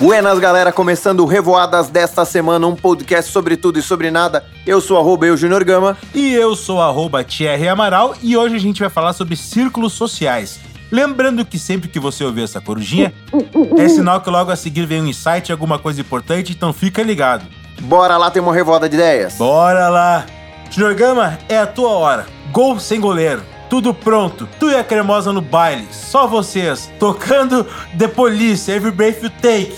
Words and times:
Buenas, 0.00 0.38
galera, 0.38 0.72
começando 0.72 1.20
o 1.20 1.26
Revoadas 1.26 1.90
desta 1.90 2.24
semana, 2.24 2.66
um 2.66 2.74
podcast 2.74 3.30
sobre 3.30 3.54
tudo 3.54 3.78
e 3.78 3.82
sobre 3.82 4.10
nada. 4.10 4.42
Eu 4.66 4.80
sou 4.80 4.98
arroba 4.98 5.26
eu, 5.26 5.36
Junior 5.36 5.62
Gama. 5.62 5.94
E 6.14 6.32
eu 6.32 6.56
sou 6.56 6.80
arroba 6.80 7.22
Thierry 7.22 7.68
Amaral 7.68 8.14
e 8.22 8.34
hoje 8.34 8.56
a 8.56 8.58
gente 8.58 8.80
vai 8.80 8.88
falar 8.88 9.12
sobre 9.12 9.36
círculos 9.36 9.92
sociais. 9.92 10.58
Lembrando 10.90 11.44
que 11.44 11.58
sempre 11.58 11.86
que 11.86 12.00
você 12.00 12.24
ouvir 12.24 12.44
essa 12.44 12.62
corujinha, 12.62 13.12
é 13.78 13.88
sinal 13.90 14.22
que 14.22 14.30
logo 14.30 14.50
a 14.50 14.56
seguir 14.56 14.86
vem 14.86 15.02
um 15.02 15.06
insight, 15.06 15.52
alguma 15.52 15.78
coisa 15.78 16.00
importante, 16.00 16.52
então 16.52 16.72
fica 16.72 17.02
ligado. 17.02 17.44
Bora 17.82 18.16
lá, 18.16 18.30
tem 18.30 18.40
uma 18.40 18.54
revoada 18.54 18.88
de 18.88 18.96
ideias. 18.96 19.34
Bora 19.34 19.90
lá! 19.90 20.24
Junior 20.70 20.94
Gama, 20.94 21.38
é 21.46 21.58
a 21.58 21.66
tua 21.66 21.90
hora. 21.90 22.26
Gol 22.50 22.80
sem 22.80 22.98
goleiro. 22.98 23.42
Tudo 23.70 23.94
pronto. 23.94 24.46
Tu 24.58 24.68
e 24.70 24.74
a 24.76 24.84
cremosa 24.84 25.32
no 25.32 25.40
baile. 25.40 25.86
Só 25.92 26.26
vocês. 26.26 26.90
Tocando 26.98 27.64
The 27.96 28.08
Police, 28.08 28.70
Every 28.70 28.90
Breath 28.94 29.22
You 29.22 29.30
Take. 29.40 29.74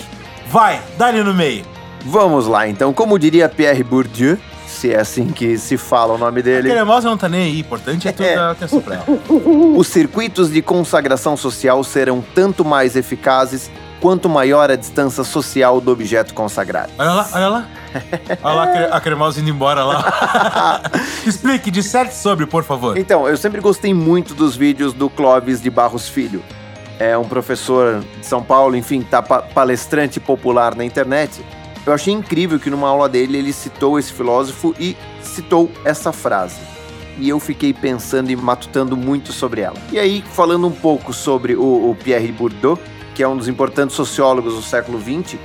Vai, 0.49 0.81
dá-lhe 0.97 1.23
no 1.23 1.33
meio. 1.33 1.63
Vamos 2.05 2.47
lá, 2.47 2.67
então, 2.67 2.91
como 2.91 3.17
diria 3.17 3.47
Pierre 3.47 3.81
Bourdieu, 3.83 4.37
se 4.67 4.91
é 4.91 4.99
assim 4.99 5.27
que 5.27 5.57
se 5.57 5.77
fala 5.77 6.15
o 6.15 6.17
nome 6.17 6.41
A 6.41 6.43
dele, 6.43 6.69
cremosa 6.69 7.07
não 7.07 7.15
tá 7.17 7.29
nem 7.29 7.43
aí. 7.43 7.59
Importante 7.59 8.07
é 8.07 8.11
tu 8.11 8.21
É. 8.23 8.35
dar 8.35 8.51
atenção 8.51 8.81
pra 8.81 8.95
ela. 8.95 9.05
os 9.77 9.87
circuitos 9.87 10.51
de 10.51 10.61
consagração 10.61 11.37
social 11.37 11.81
serão 11.83 12.21
tanto 12.35 12.65
mais 12.65 12.95
eficazes 12.97 13.71
quanto 14.03 14.27
maior 14.27 14.69
a 14.69 14.75
distância 14.75 15.23
social 15.23 15.79
do 15.79 15.89
objeto 15.89 16.33
consagrado. 16.33 16.91
Olha 16.99 17.11
lá, 17.13 17.29
olha 17.33 17.47
lá. 17.47 17.67
Olha 18.43 18.55
lá 18.55 18.63
a 18.63 18.67
cre- 18.67 18.89
a 18.91 18.99
cremosa 18.99 19.39
indo 19.39 19.49
embora 19.49 19.83
lá. 19.85 20.81
Explique, 21.25 21.71
disserte 21.71 22.13
sobre, 22.13 22.45
por 22.45 22.63
favor. 22.65 22.97
Então, 22.97 23.29
eu 23.29 23.37
sempre 23.37 23.61
gostei 23.61 23.93
muito 23.93 24.33
dos 24.33 24.55
vídeos 24.57 24.91
do 24.93 25.09
Clóvis 25.09 25.61
de 25.61 25.69
Barros 25.69 26.09
Filho. 26.09 26.43
É 26.99 27.17
um 27.17 27.23
professor 27.23 28.03
de 28.19 28.25
São 28.25 28.43
Paulo, 28.43 28.75
enfim, 28.75 29.01
tá 29.03 29.21
pa- 29.21 29.41
palestrante 29.43 30.19
popular 30.19 30.75
na 30.75 30.83
internet. 30.83 31.45
Eu 31.85 31.93
achei 31.93 32.13
incrível 32.13 32.59
que 32.59 32.69
numa 32.69 32.89
aula 32.89 33.07
dele 33.07 33.37
ele 33.37 33.53
citou 33.53 33.97
esse 33.97 34.11
filósofo 34.11 34.75
e 34.79 34.97
citou 35.21 35.71
essa 35.85 36.11
frase. 36.11 36.59
E 37.19 37.29
eu 37.29 37.39
fiquei 37.39 37.73
pensando 37.73 38.31
e 38.31 38.35
matutando 38.35 38.97
muito 38.97 39.31
sobre 39.31 39.61
ela. 39.61 39.77
E 39.91 39.99
aí, 39.99 40.23
falando 40.33 40.65
um 40.67 40.71
pouco 40.71 41.13
sobre 41.13 41.55
o, 41.55 41.91
o 41.91 41.95
Pierre 42.03 42.31
Bourdieu, 42.31 42.77
que 43.13 43.23
é 43.23 43.27
um 43.27 43.37
dos 43.37 43.47
importantes 43.47 43.95
sociólogos 43.95 44.55
do 44.55 44.61
século 44.61 44.99
XX, 44.99 45.37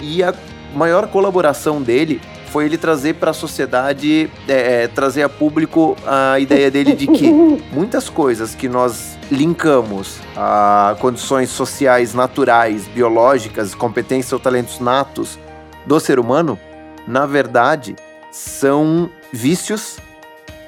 e 0.00 0.22
a 0.22 0.34
maior 0.74 1.08
colaboração 1.08 1.82
dele 1.82 2.20
foi 2.50 2.64
ele 2.64 2.76
trazer 2.76 3.14
para 3.14 3.30
a 3.30 3.34
sociedade, 3.34 4.28
é, 4.48 4.82
é, 4.82 4.88
trazer 4.88 5.22
a 5.22 5.28
público 5.28 5.96
a 6.04 6.38
ideia 6.40 6.70
dele 6.70 6.94
de 6.94 7.06
que 7.06 7.30
muitas 7.72 8.08
coisas 8.08 8.54
que 8.54 8.68
nós 8.68 9.16
linkamos 9.30 10.18
a 10.36 10.96
condições 11.00 11.50
sociais 11.50 12.12
naturais, 12.12 12.88
biológicas, 12.88 13.74
competências 13.74 14.32
ou 14.32 14.40
talentos 14.40 14.80
natos 14.80 15.38
do 15.86 15.98
ser 16.00 16.18
humano, 16.18 16.58
na 17.06 17.24
verdade, 17.24 17.94
são 18.32 19.08
vícios, 19.32 19.98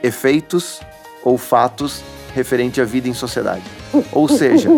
efeitos 0.02 0.80
ou 1.24 1.36
fatos 1.36 2.02
referente 2.34 2.80
à 2.80 2.84
vida 2.84 3.08
em 3.08 3.14
sociedade. 3.14 3.62
Ou 4.10 4.28
seja, 4.28 4.68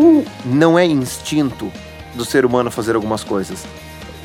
não 0.45 0.79
é 0.79 0.85
instinto 0.85 1.71
do 2.15 2.25
ser 2.25 2.45
humano 2.45 2.71
fazer 2.71 2.95
algumas 2.95 3.25
coisas. 3.25 3.65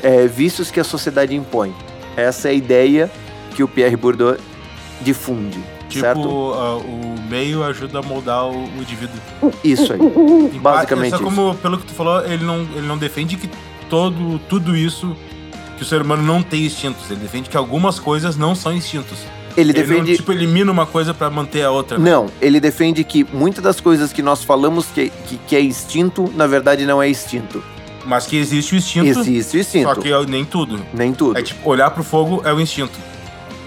É 0.02 0.26
vícios 0.26 0.70
que 0.70 0.80
a 0.80 0.84
sociedade 0.84 1.34
impõe. 1.34 1.74
Essa 2.16 2.48
é 2.48 2.50
a 2.52 2.54
ideia 2.54 3.10
que 3.54 3.62
o 3.62 3.68
Pierre 3.68 3.96
Bourdieu 3.96 4.36
difunde, 5.00 5.58
Tipo, 5.88 6.00
certo? 6.04 6.52
ah, 6.54 6.76
o 6.76 7.20
meio 7.28 7.64
ajuda 7.64 7.98
a 7.98 8.02
moldar 8.02 8.44
o, 8.46 8.64
o 8.64 8.76
indivíduo. 8.80 9.18
Isso 9.64 9.92
aí. 9.92 9.98
Basicamente 10.60 11.10
Só 11.10 11.16
isso. 11.16 11.24
como, 11.24 11.54
pelo 11.56 11.78
que 11.78 11.86
tu 11.86 11.92
falou, 11.94 12.24
ele 12.24 12.44
não, 12.44 12.60
ele 12.60 12.86
não 12.86 12.96
defende 12.96 13.36
que 13.36 13.50
todo, 13.88 14.38
tudo 14.48 14.76
isso, 14.76 15.16
que 15.76 15.82
o 15.82 15.86
ser 15.86 16.00
humano 16.02 16.22
não 16.22 16.42
tem 16.42 16.64
instintos. 16.64 17.10
Ele 17.10 17.20
defende 17.20 17.50
que 17.50 17.56
algumas 17.56 17.98
coisas 17.98 18.36
não 18.36 18.54
são 18.54 18.72
instintos. 18.72 19.18
Ele 19.56 19.70
Ele 19.72 19.80
não, 19.82 19.88
defende. 19.88 20.16
tipo, 20.16 20.32
elimina 20.32 20.70
uma 20.70 20.86
coisa 20.86 21.12
pra 21.12 21.28
manter 21.30 21.62
a 21.64 21.70
outra. 21.70 21.98
Não, 21.98 22.26
ele 22.40 22.60
defende 22.60 23.02
que 23.04 23.24
muitas 23.32 23.62
das 23.62 23.80
coisas 23.80 24.12
que 24.12 24.22
nós 24.22 24.44
falamos 24.44 24.86
que, 24.86 25.10
que, 25.26 25.36
que 25.38 25.56
é 25.56 25.60
instinto, 25.60 26.30
na 26.34 26.46
verdade 26.46 26.86
não 26.86 27.02
é 27.02 27.08
instinto. 27.08 27.62
Mas 28.04 28.26
que 28.26 28.36
existe 28.36 28.74
o 28.74 28.78
instinto, 28.78 29.06
Existe 29.20 29.56
o 29.56 29.60
instinto. 29.60 29.94
só 29.94 30.00
que 30.00 30.10
é- 30.12 30.26
nem 30.26 30.44
tudo. 30.44 30.80
Nem 30.94 31.12
tudo. 31.12 31.38
É 31.38 31.42
tipo, 31.42 31.68
olhar 31.68 31.90
pro 31.90 32.02
fogo 32.02 32.40
é 32.44 32.52
o 32.52 32.60
instinto. 32.60 32.98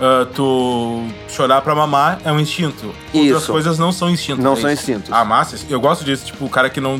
Ah, 0.01 0.25
tu 0.33 1.05
chorar 1.29 1.61
pra 1.61 1.75
mamar 1.75 2.19
é 2.25 2.31
um 2.31 2.39
instinto. 2.39 2.87
Outras 3.13 3.43
Isso. 3.43 3.51
coisas 3.51 3.77
não 3.77 3.91
são 3.91 4.09
instintos. 4.09 4.43
Não 4.43 4.53
é 4.53 4.55
são 4.55 4.71
instintos. 4.71 5.11
Ah, 5.11 5.23
massa. 5.23 5.55
Eu 5.69 5.79
gosto 5.79 6.03
disso. 6.03 6.25
Tipo, 6.25 6.45
o 6.45 6.49
cara 6.49 6.69
que 6.69 6.81
não, 6.81 6.99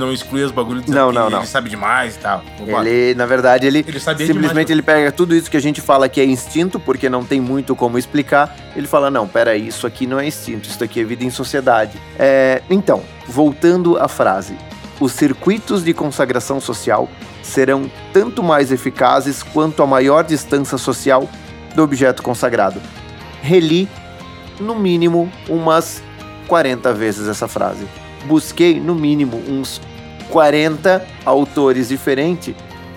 não 0.00 0.12
exclui 0.12 0.42
os 0.42 0.50
bagulhos 0.50 0.84
dizendo 0.84 0.98
Não, 0.98 1.08
que 1.10 1.14
não, 1.14 1.26
ele 1.26 1.36
não. 1.36 1.44
sabe 1.46 1.70
demais 1.70 2.16
e 2.16 2.18
tal. 2.18 2.42
Ele, 2.84 3.14
na 3.14 3.26
verdade, 3.26 3.66
ele, 3.66 3.84
Ele 3.86 4.00
simplesmente 4.00 4.38
demais. 4.48 4.70
ele 4.70 4.82
pega 4.82 5.12
tudo 5.12 5.34
isso 5.36 5.50
que 5.50 5.56
a 5.56 5.60
gente 5.60 5.80
fala 5.80 6.08
que 6.08 6.20
é 6.20 6.24
instinto, 6.24 6.80
porque 6.80 7.08
não 7.08 7.24
tem 7.24 7.40
muito 7.40 7.76
como 7.76 7.98
explicar. 7.98 8.56
Ele 8.74 8.86
fala: 8.86 9.10
não, 9.10 9.28
peraí, 9.28 9.68
isso 9.68 9.86
aqui 9.86 10.06
não 10.06 10.18
é 10.18 10.26
instinto, 10.26 10.68
isso 10.68 10.82
aqui 10.82 11.00
é 11.00 11.04
vida 11.04 11.22
em 11.24 11.30
sociedade. 11.30 11.98
É, 12.18 12.62
então, 12.68 13.02
voltando 13.28 13.96
à 13.98 14.08
frase: 14.08 14.56
os 14.98 15.12
circuitos 15.12 15.84
de 15.84 15.92
consagração 15.94 16.60
social 16.60 17.08
serão 17.42 17.90
tanto 18.12 18.42
mais 18.42 18.70
eficazes 18.72 19.42
quanto 19.42 19.82
a 19.82 19.86
maior 19.86 20.24
distância 20.24 20.76
social 20.78 21.28
do 21.74 21.82
objeto 21.82 22.22
consagrado. 22.22 22.80
Reli, 23.42 23.88
no 24.58 24.74
mínimo, 24.74 25.30
umas 25.48 26.02
40 26.46 26.92
vezes 26.92 27.28
essa 27.28 27.48
frase. 27.48 27.86
Busquei, 28.26 28.78
no 28.78 28.94
mínimo, 28.94 29.42
uns 29.48 29.80
40 30.30 31.04
autores 31.24 31.88
diferentes 31.88 32.54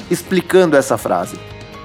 explicando 0.10 0.78
essa 0.78 0.98
frase. 0.98 1.40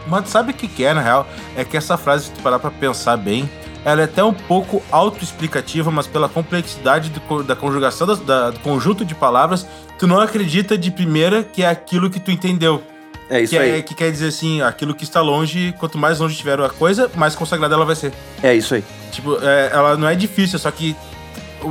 Mas 0.06 0.28
sabe 0.28 0.53
o 0.53 0.54
que, 0.54 0.66
que 0.69 0.84
é, 0.84 0.94
na 0.94 1.00
real? 1.00 1.26
É 1.56 1.64
que 1.64 1.76
essa 1.76 1.97
frase, 1.97 2.25
se 2.26 2.31
tu 2.31 2.41
parar 2.41 2.59
pra 2.59 2.70
pensar 2.70 3.16
bem, 3.16 3.48
ela 3.84 4.00
é 4.00 4.04
até 4.04 4.22
um 4.25 4.32
pouco 4.32 4.82
autoexplicativa, 4.91 5.91
mas 5.91 6.06
pela 6.06 6.28
complexidade 6.28 7.10
do 7.10 7.42
da 7.42 7.54
conjugação 7.54 8.06
das- 8.06 8.19
da- 8.20 8.50
do 8.50 8.59
conjunto 8.60 9.04
de 9.04 9.14
palavras, 9.14 9.66
tu 9.98 10.06
não 10.06 10.19
acredita 10.20 10.76
de 10.78 10.91
primeira 10.91 11.42
que 11.44 11.62
é 11.62 11.69
aquilo 11.69 12.09
que 12.10 12.19
tu 12.20 12.30
entendeu. 12.30 12.82
É 13.30 13.42
isso 13.42 13.50
que, 13.53 13.59
aí. 13.59 13.78
é, 13.78 13.82
que 13.82 13.94
quer 13.94 14.10
dizer 14.10 14.28
assim, 14.28 14.62
aquilo 14.62 14.94
que 14.94 15.04
está 15.04 15.20
longe, 15.20 15.75
quanto 15.78 15.98
mais 15.98 16.19
longe 16.19 16.34
tiver 16.34 16.59
a 16.60 16.70
coisa, 16.70 17.10
mais 17.15 17.34
consagrada 17.34 17.75
ela 17.75 17.84
vai 17.84 17.94
ser. 17.94 18.10
É 18.42 18.54
isso 18.54 18.75
aí. 18.75 18.82
Tipo, 19.12 19.36
é, 19.42 19.70
ela 19.72 19.97
não 19.98 20.09
é 20.09 20.15
difícil, 20.15 20.59
só 20.59 20.70
que 20.70 20.97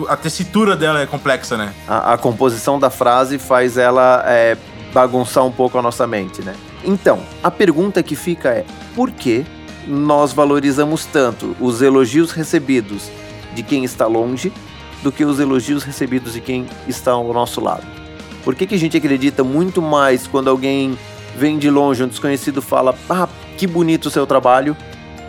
a 0.07 0.15
tessitura 0.15 0.75
dela 0.75 1.01
é 1.01 1.05
complexa, 1.05 1.57
né? 1.57 1.73
A, 1.87 2.13
a 2.13 2.17
composição 2.17 2.79
da 2.79 2.89
frase 2.89 3.37
faz 3.37 3.77
ela 3.77 4.23
é, 4.25 4.57
bagunçar 4.93 5.45
um 5.45 5.51
pouco 5.51 5.77
a 5.77 5.81
nossa 5.81 6.05
mente, 6.05 6.41
né? 6.41 6.55
Então, 6.83 7.21
a 7.43 7.49
pergunta 7.49 8.03
que 8.03 8.15
fica 8.15 8.49
é: 8.49 8.65
por 8.95 9.11
que 9.11 9.45
nós 9.87 10.33
valorizamos 10.33 11.05
tanto 11.05 11.55
os 11.59 11.81
elogios 11.81 12.31
recebidos 12.31 13.09
de 13.53 13.63
quem 13.63 13.83
está 13.83 14.05
longe 14.05 14.51
do 15.01 15.11
que 15.11 15.23
os 15.23 15.39
elogios 15.39 15.83
recebidos 15.83 16.33
de 16.33 16.41
quem 16.41 16.65
está 16.87 17.11
ao 17.11 17.31
nosso 17.33 17.61
lado? 17.61 17.85
Por 18.43 18.55
que, 18.55 18.65
que 18.65 18.75
a 18.75 18.79
gente 18.79 18.97
acredita 18.97 19.43
muito 19.43 19.81
mais 19.81 20.27
quando 20.27 20.49
alguém 20.49 20.97
vem 21.35 21.57
de 21.57 21.69
longe, 21.69 22.03
um 22.03 22.07
desconhecido 22.07 22.61
fala, 22.61 22.95
ah, 23.09 23.27
que 23.57 23.67
bonito 23.67 24.07
o 24.07 24.09
seu 24.09 24.25
trabalho, 24.25 24.75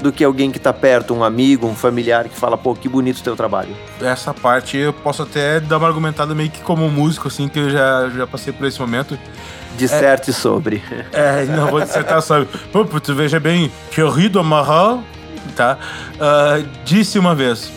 do 0.01 0.13
que 0.13 0.23
alguém 0.23 0.51
que 0.51 0.59
está 0.59 0.73
perto, 0.73 1.15
um 1.15 1.25
amigo, 1.25 1.67
um 1.67 1.75
familiar 1.75 2.29
que 2.29 2.37
fala, 2.37 2.57
pô, 2.57 2.75
que 2.75 2.89
bonito 2.89 3.19
o 3.19 3.23
teu 3.23 3.37
trabalho? 3.37 3.75
Essa 4.01 4.33
parte 4.33 4.77
eu 4.77 4.93
posso 4.93 5.23
até 5.23 5.61
dar 5.61 5.79
uma 5.79 5.89
argumentada 5.89 6.35
meio 6.35 6.51
que 6.51 6.61
como 6.61 6.89
músico, 6.89 7.29
assim, 7.29 7.49
que 7.49 7.59
eu 7.59 7.71
já, 7.71 8.09
já 8.11 8.27
passei 8.27 8.53
por 8.53 8.67
esse 8.67 8.81
momento. 8.81 9.19
Disserte 9.77 10.33
sobre. 10.33 10.83
É, 11.13 11.45
não 11.45 11.69
vou 11.69 11.81
dissertar 11.81 12.23
sobre. 12.23 12.49
Pô, 12.73 12.85
tu 12.85 13.15
veja 13.15 13.41
bem, 13.41 13.71
Querido 13.91 14.39
Amaral, 14.39 15.03
tá? 15.57 15.79
Ah, 16.21 16.63
disse 16.85 17.19
uma 17.19 17.35
vez. 17.35 17.71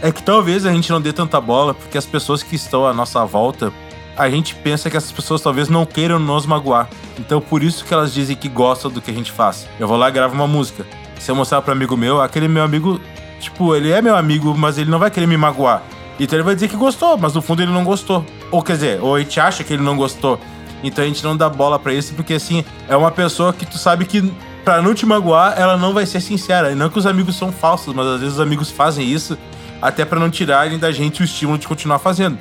É 0.00 0.10
que 0.10 0.22
talvez 0.22 0.66
a 0.66 0.72
gente 0.72 0.90
não 0.90 1.00
dê 1.00 1.12
tanta 1.12 1.40
bola, 1.40 1.74
porque 1.74 1.96
as 1.96 2.06
pessoas 2.06 2.42
que 2.42 2.56
estão 2.56 2.86
à 2.86 2.92
nossa 2.92 3.24
volta, 3.24 3.72
a 4.16 4.28
gente 4.28 4.54
pensa 4.54 4.90
que 4.90 4.96
essas 4.96 5.12
pessoas 5.12 5.40
talvez 5.40 5.68
não 5.68 5.86
queiram 5.86 6.18
nos 6.18 6.46
magoar. 6.46 6.88
Então 7.18 7.40
por 7.40 7.62
isso 7.62 7.84
que 7.84 7.94
elas 7.94 8.12
dizem 8.12 8.36
que 8.36 8.48
gostam 8.48 8.90
do 8.90 9.00
que 9.00 9.10
a 9.10 9.14
gente 9.14 9.30
faz. 9.30 9.66
Eu 9.78 9.86
vou 9.86 9.96
lá 9.96 10.08
e 10.08 10.12
gravo 10.12 10.34
uma 10.34 10.46
música. 10.46 10.84
Se 11.18 11.30
eu 11.30 11.36
mostrar 11.36 11.62
pra 11.62 11.72
amigo 11.72 11.96
meu, 11.96 12.20
aquele 12.20 12.48
meu 12.48 12.62
amigo, 12.62 13.00
tipo, 13.40 13.74
ele 13.74 13.90
é 13.90 14.02
meu 14.02 14.16
amigo, 14.16 14.54
mas 14.56 14.78
ele 14.78 14.90
não 14.90 14.98
vai 14.98 15.10
querer 15.10 15.26
me 15.26 15.36
magoar. 15.36 15.82
Então 16.18 16.36
ele 16.36 16.44
vai 16.44 16.54
dizer 16.54 16.68
que 16.68 16.76
gostou, 16.76 17.16
mas 17.16 17.32
no 17.34 17.42
fundo 17.42 17.62
ele 17.62 17.72
não 17.72 17.84
gostou. 17.84 18.24
Ou 18.50 18.62
quer 18.62 18.74
dizer, 18.74 19.00
ou 19.00 19.14
a 19.14 19.20
gente 19.20 19.38
acha 19.40 19.64
que 19.64 19.72
ele 19.72 19.82
não 19.82 19.96
gostou. 19.96 20.38
Então 20.82 21.04
a 21.04 21.06
gente 21.06 21.22
não 21.22 21.36
dá 21.36 21.48
bola 21.48 21.78
pra 21.78 21.92
isso, 21.94 22.14
porque 22.14 22.34
assim, 22.34 22.64
é 22.88 22.96
uma 22.96 23.10
pessoa 23.10 23.52
que 23.52 23.64
tu 23.64 23.78
sabe 23.78 24.04
que 24.04 24.32
pra 24.64 24.82
não 24.82 24.94
te 24.94 25.06
magoar, 25.06 25.54
ela 25.56 25.76
não 25.76 25.92
vai 25.92 26.06
ser 26.06 26.20
sincera. 26.20 26.72
E 26.72 26.74
não 26.74 26.88
que 26.88 26.98
os 26.98 27.06
amigos 27.06 27.36
são 27.36 27.52
falsos, 27.52 27.94
mas 27.94 28.06
às 28.06 28.20
vezes 28.20 28.34
os 28.34 28.40
amigos 28.40 28.70
fazem 28.70 29.08
isso 29.08 29.38
até 29.80 30.04
pra 30.04 30.18
não 30.18 30.30
tirarem 30.30 30.78
da 30.78 30.92
gente 30.92 31.22
o 31.22 31.24
estímulo 31.24 31.58
de 31.58 31.66
continuar 31.66 31.98
fazendo. 31.98 32.38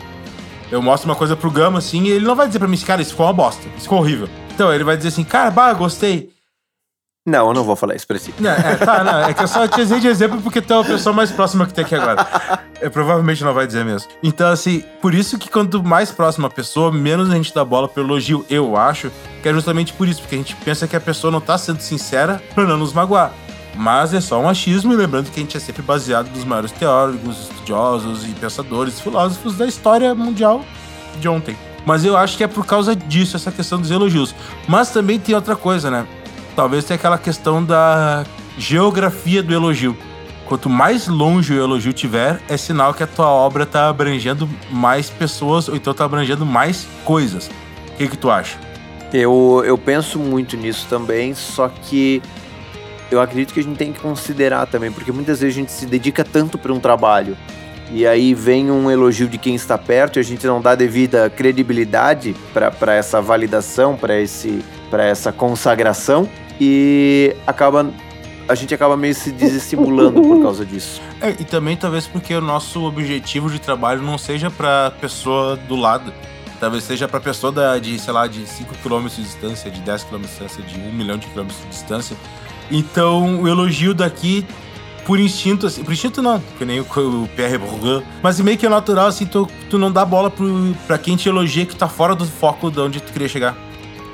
Eu 0.72 0.82
mostro 0.82 1.10
uma 1.10 1.16
coisa 1.16 1.36
pro 1.36 1.52
Gama 1.52 1.80
assim, 1.80 2.04
e 2.04 2.10
ele 2.12 2.26
não 2.26 2.36
vai 2.36 2.48
dizer 2.48 2.60
pra 2.60 2.68
mim, 2.68 2.78
cara, 2.78 3.02
isso 3.02 3.12
ficou 3.12 3.26
uma 3.26 3.34
bosta, 3.34 3.68
isso 3.76 3.84
ficou 3.84 4.00
horrível. 4.00 4.30
Então 4.54 4.72
ele 4.72 4.84
vai 4.84 4.96
dizer 4.96 5.10
assim, 5.10 5.24
cara, 5.24 5.50
bah, 5.50 5.74
gostei. 5.74 6.30
Não, 7.24 7.50
eu 7.50 7.54
não 7.54 7.64
vou 7.64 7.76
falar 7.76 7.94
isso 7.94 8.08
pra 8.08 8.18
é, 8.18 8.76
tá, 8.78 9.04
não, 9.04 9.20
é 9.20 9.32
que 9.32 9.44
eu 9.44 9.48
só 9.48 9.68
te 9.68 9.80
usei 9.80 10.00
de 10.00 10.08
exemplo 10.08 10.42
porque 10.42 10.60
tu 10.60 10.74
é 10.74 10.82
a 10.82 10.84
pessoa 10.84 11.14
mais 11.14 11.32
próxima 11.32 11.68
que 11.68 11.74
tem 11.74 11.86
aqui 11.86 11.94
agora. 11.94 12.28
Eu 12.82 12.90
provavelmente 12.90 13.44
não 13.44 13.54
vai 13.54 13.68
dizer 13.68 13.86
mesmo. 13.86 14.10
Então, 14.24 14.50
assim, 14.50 14.84
por 15.00 15.14
isso 15.14 15.38
que 15.38 15.48
quanto 15.48 15.84
mais 15.84 16.10
próxima 16.10 16.48
a 16.48 16.52
pessoa, 16.52 16.92
menos 16.92 17.30
a 17.30 17.36
gente 17.36 17.54
dá 17.54 17.64
bola 17.64 17.88
pro 17.88 18.02
elogio, 18.02 18.44
eu 18.50 18.76
acho, 18.76 19.12
que 19.44 19.48
é 19.48 19.54
justamente 19.54 19.94
por 19.94 20.08
isso, 20.08 20.20
porque 20.22 20.34
a 20.34 20.38
gente 20.40 20.56
pensa 20.56 20.88
que 20.88 20.96
a 20.96 21.00
pessoa 21.00 21.30
não 21.30 21.40
tá 21.40 21.60
sendo 21.60 21.80
sincera 21.80 22.42
pra 22.56 22.64
não 22.64 22.78
nos 22.78 22.92
magoar. 22.92 23.32
Mas 23.76 24.16
é 24.16 24.20
só 24.20 24.42
um 24.42 24.50
achismo, 24.50 24.92
e 24.92 24.96
lembrando 24.96 25.30
que 25.30 25.40
a 25.40 25.44
gente 25.44 25.56
é 25.56 25.60
sempre 25.60 25.84
baseado 25.84 26.28
nos 26.32 26.44
maiores 26.44 26.72
teóricos, 26.72 27.42
estudiosos 27.42 28.26
e 28.26 28.30
pensadores, 28.30 29.00
filósofos 29.00 29.56
da 29.56 29.68
história 29.68 30.16
mundial 30.16 30.66
de 31.20 31.30
ontem. 31.30 31.56
Mas 31.86 32.04
eu 32.04 32.18
acho 32.18 32.36
que 32.36 32.44
é 32.44 32.48
por 32.48 32.66
causa 32.66 32.96
disso, 32.96 33.36
essa 33.36 33.52
questão 33.52 33.80
dos 33.80 33.92
elogios. 33.92 34.34
Mas 34.68 34.90
também 34.90 35.20
tem 35.20 35.36
outra 35.36 35.56
coisa, 35.56 35.92
né? 35.92 36.08
Talvez 36.56 36.84
tenha 36.84 36.96
aquela 36.96 37.18
questão 37.18 37.64
da 37.64 38.26
geografia 38.58 39.42
do 39.42 39.54
elogio. 39.54 39.96
Quanto 40.46 40.70
mais 40.70 41.08
longe 41.08 41.54
o 41.54 41.64
elogio 41.64 41.94
tiver, 41.94 42.42
é 42.50 42.58
sinal 42.58 42.94
que 42.94 43.02
a 43.02 43.08
tua 43.08 43.30
obra 43.30 43.64
está 43.64 43.88
abrangendo 43.88 44.50
mais 44.70 45.10
pessoas 45.10 45.70
ou 45.70 45.76
então 45.76 45.92
está 45.92 46.04
abrangendo 46.04 46.46
mais 46.46 46.88
coisas. 47.06 47.50
O 47.94 47.98
que, 47.98 48.08
que 48.10 48.18
tu 48.18 48.30
acha? 48.30 48.60
Eu, 49.14 49.64
eu 49.66 49.78
penso 49.78 50.20
muito 50.20 50.58
nisso 50.58 50.88
também, 50.90 51.34
só 51.34 51.70
que 51.70 52.22
eu 53.10 53.22
acredito 53.22 53.54
que 53.54 53.60
a 53.60 53.64
gente 53.64 53.78
tem 53.78 53.92
que 53.92 54.00
considerar 54.00 54.66
também, 54.66 54.92
porque 54.92 55.12
muitas 55.12 55.42
vezes 55.42 55.56
a 55.56 55.60
gente 55.60 55.72
se 55.72 55.86
dedica 55.86 56.24
tanto 56.24 56.58
para 56.58 56.72
um 56.72 56.80
trabalho 56.80 57.38
e 57.94 58.08
aí 58.08 58.34
vem 58.34 58.72
um 58.72 58.90
elogio 58.90 59.28
de 59.28 59.38
quem 59.38 59.54
está 59.54 59.78
perto 59.78 60.18
e 60.18 60.20
a 60.22 60.24
gente 60.24 60.46
não 60.48 60.62
dá 60.62 60.76
devida 60.76 61.30
credibilidade 61.30 62.36
para 62.54 62.96
essa 62.96 63.22
validação, 63.22 63.98
para 63.98 64.20
esse 64.20 64.64
para 64.90 65.06
essa 65.06 65.32
consagração 65.32 66.30
e 66.60 67.36
acaba 67.48 67.90
a 68.48 68.56
gente 68.56 68.74
acaba 68.74 68.98
meio 68.98 69.16
se 69.16 69.32
desestimulando 69.32 70.22
por 70.22 70.42
causa 70.44 70.66
disso. 70.66 71.02
É, 71.22 71.30
e 71.32 71.46
também 71.46 71.78
talvez 71.78 72.08
porque 72.08 72.34
o 72.34 72.42
nosso 72.42 72.84
objetivo 72.84 73.50
de 73.50 73.60
trabalho 73.60 74.02
não 74.02 74.18
seja 74.18 74.50
para 74.50 74.92
pessoa 75.00 75.56
do 75.56 75.76
lado, 75.76 76.14
talvez 76.60 76.84
seja 76.84 77.08
para 77.08 77.20
pessoa 77.20 77.52
da, 77.52 77.78
de, 77.78 77.98
sei 77.98 78.14
lá, 78.14 78.28
de 78.28 78.46
5 78.46 78.76
km 78.84 79.08
de 79.08 79.24
distância, 79.24 79.72
de 79.72 79.80
10 79.82 80.04
km 80.06 80.18
de 80.18 80.28
distância, 80.28 80.64
de 80.64 80.80
1 80.80 80.92
milhão 80.92 81.18
de 81.18 81.28
quilômetros 81.28 81.62
de 81.62 81.70
distância. 81.70 82.18
Então, 82.70 83.42
o 83.42 83.48
elogio 83.48 83.94
daqui 83.94 84.46
por 85.06 85.20
instinto, 85.20 85.68
assim, 85.68 85.84
por 85.84 85.94
instinto 85.94 86.22
não, 86.22 86.42
que 86.58 86.66
nem 86.66 86.80
o, 86.80 86.84
o 86.84 87.30
Pierre 87.36 87.58
Bourdieu, 87.58 88.04
mas 88.22 88.40
meio 88.40 88.58
que 88.58 88.66
é 88.66 88.70
natural, 88.70 89.08
assim, 89.08 89.26
tu, 89.26 89.48
tu 89.70 89.78
não 89.78 89.92
dá 89.92 90.06
bola 90.06 90.30
pro, 90.30 90.76
pra 90.88 90.98
quem 90.98 91.16
te 91.16 91.28
elogia 91.28 91.66
que 91.66 91.76
tá 91.76 91.88
fora 91.88 92.16
do 92.16 92.26
foco 92.26 92.70
de 92.70 92.80
onde 92.80 93.02
tu 93.02 93.12
queria 93.12 93.28
chegar. 93.28 93.56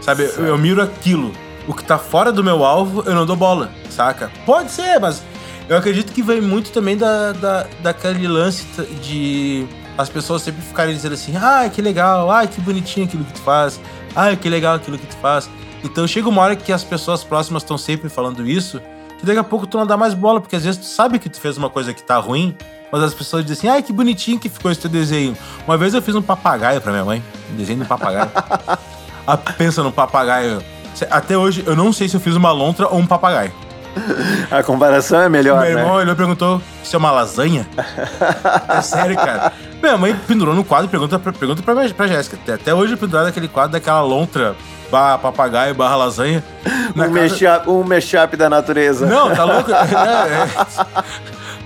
Sabe, 0.01 0.24
eu, 0.38 0.45
eu, 0.45 0.57
miro 0.57 0.81
aquilo. 0.81 1.34
O 1.68 1.74
que 1.74 1.84
tá 1.84 1.98
fora 1.98 2.31
do 2.31 2.42
meu 2.44 2.63
alvo, 2.63 3.04
eu 3.06 3.13
não 3.13 3.25
dou 3.25 3.36
bola, 3.36 3.72
saca? 3.89 4.31
Pode 4.45 4.72
ser, 4.72 5.00
mas 5.00 5.22
eu 5.68 5.75
acredito 5.75 6.13
que 6.13 6.22
vem 6.22 6.39
muito 6.39 6.72
também 6.72 6.95
da, 6.95 7.34
da, 7.34 7.68
daquele 7.81 8.25
lance 8.25 8.66
de 9.01 9.68
as 9.98 10.07
pessoas 10.07 10.42
sempre 10.42 10.62
ficarem 10.62 10.95
dizendo 10.95 11.13
assim: 11.13 11.36
ah, 11.36 11.69
que 11.69 11.81
legal, 11.81 12.31
ah, 12.31 12.48
que 12.48 12.62
bonitinho 12.62 13.06
aquilo 13.06 13.25
que 13.25 13.34
tu 13.34 13.42
faz, 13.42 13.80
ah, 14.16 14.34
que 14.36 14.48
legal 14.48 14.75
aquilo 14.75 14.98
que 14.98 15.07
tu 15.07 15.18
faz. 15.18 15.50
Então 15.84 16.07
chega 16.07 16.30
uma 16.30 16.42
hora 16.42 16.56
que 16.56 16.72
as 16.72 16.84
pessoas 16.84 17.24
próximas 17.24 17.63
estão 17.63 17.78
sempre 17.78 18.07
falando 18.07 18.48
isso, 18.48 18.81
que 19.19 19.25
daqui 19.25 19.39
a 19.39 19.43
pouco 19.43 19.65
tu 19.67 19.77
não 19.77 19.85
dá 19.85 19.97
mais 19.97 20.13
bola, 20.13 20.39
porque 20.39 20.55
às 20.55 20.63
vezes 20.63 20.79
tu 20.79 20.85
sabe 20.85 21.19
que 21.19 21.29
tu 21.29 21.39
fez 21.39 21.57
uma 21.57 21.69
coisa 21.69 21.93
que 21.93 22.03
tá 22.03 22.17
ruim, 22.17 22.55
mas 22.91 23.03
as 23.03 23.13
pessoas 23.13 23.43
dizem 23.45 23.69
assim: 23.69 23.77
ai, 23.77 23.83
que 23.83 23.91
bonitinho 23.93 24.39
que 24.39 24.49
ficou 24.49 24.71
esse 24.71 24.81
teu 24.81 24.89
desenho. 24.89 25.35
Uma 25.67 25.77
vez 25.77 25.93
eu 25.93 26.01
fiz 26.01 26.15
um 26.15 26.21
papagaio 26.21 26.79
pra 26.81 26.91
minha 26.91 27.05
mãe, 27.05 27.23
um 27.51 27.55
desenho 27.55 27.79
de 27.79 27.85
um 27.85 27.87
papagaio. 27.87 28.29
Ah, 29.29 29.35
pensa 29.35 29.83
no 29.83 29.91
papagaio. 29.91 30.63
Até 31.11 31.37
hoje, 31.37 31.61
eu 31.67 31.75
não 31.75 31.91
sei 31.91 32.07
se 32.07 32.15
eu 32.15 32.19
fiz 32.21 32.33
uma 32.37 32.49
lontra 32.49 32.87
ou 32.87 32.97
um 32.97 33.05
papagaio. 33.05 33.51
A 34.49 34.63
comparação 34.63 35.19
é 35.19 35.27
melhor, 35.27 35.59
Meu 35.59 35.69
irmão 35.69 35.95
né? 35.95 36.01
olhou 36.01 36.13
e 36.13 36.15
perguntou 36.15 36.61
se 36.81 36.95
é 36.95 36.97
uma 36.97 37.11
lasanha. 37.11 37.67
é 38.69 38.81
sério, 38.81 39.17
cara. 39.17 39.51
Minha 39.81 39.97
mãe 39.97 40.15
pendurou 40.27 40.55
no 40.55 40.63
quadro 40.63 40.87
e 40.87 40.89
pergunta 40.89 41.19
pra, 41.19 41.33
pergunta 41.33 41.61
pra, 41.61 41.75
pra 41.89 42.07
Jéssica. 42.07 42.37
Até 42.53 42.73
hoje 42.73 42.95
pendurado 42.95 43.27
aquele 43.27 43.49
quadro 43.49 43.73
daquela 43.73 44.01
lontra 44.01 44.55
barra 44.92 45.18
papagaio 45.18 45.75
barra 45.75 45.95
lasanha. 45.95 46.44
Um, 46.89 46.94
casa... 46.94 47.10
mashup, 47.10 47.69
um 47.69 47.84
mashup 47.84 48.38
da 48.38 48.50
natureza. 48.50 49.06
Não, 49.06 49.36
tá 49.36 49.44
louco? 49.44 49.72
é, 49.72 49.75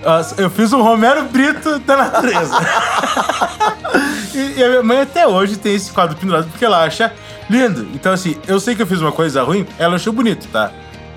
é. 0.03 0.43
Eu 0.43 0.49
fiz 0.49 0.73
um 0.73 0.81
Romero 0.81 1.23
Brito 1.25 1.79
da 1.79 1.97
natureza. 1.97 2.55
e, 4.33 4.59
e 4.59 4.63
a 4.63 4.69
minha 4.69 4.83
mãe 4.83 5.01
até 5.01 5.27
hoje 5.27 5.57
tem 5.57 5.75
esse 5.75 5.91
quadro 5.91 6.15
pendurado 6.17 6.47
porque 6.49 6.65
ela 6.65 6.83
acha 6.83 7.11
lindo. 7.49 7.87
Então, 7.93 8.13
assim, 8.13 8.35
eu 8.47 8.59
sei 8.59 8.75
que 8.75 8.81
eu 8.81 8.87
fiz 8.87 9.01
uma 9.01 9.11
coisa 9.11 9.43
ruim, 9.43 9.67
ela 9.77 9.95
achou 9.95 10.13
bonito, 10.13 10.47
tá? 10.47 10.71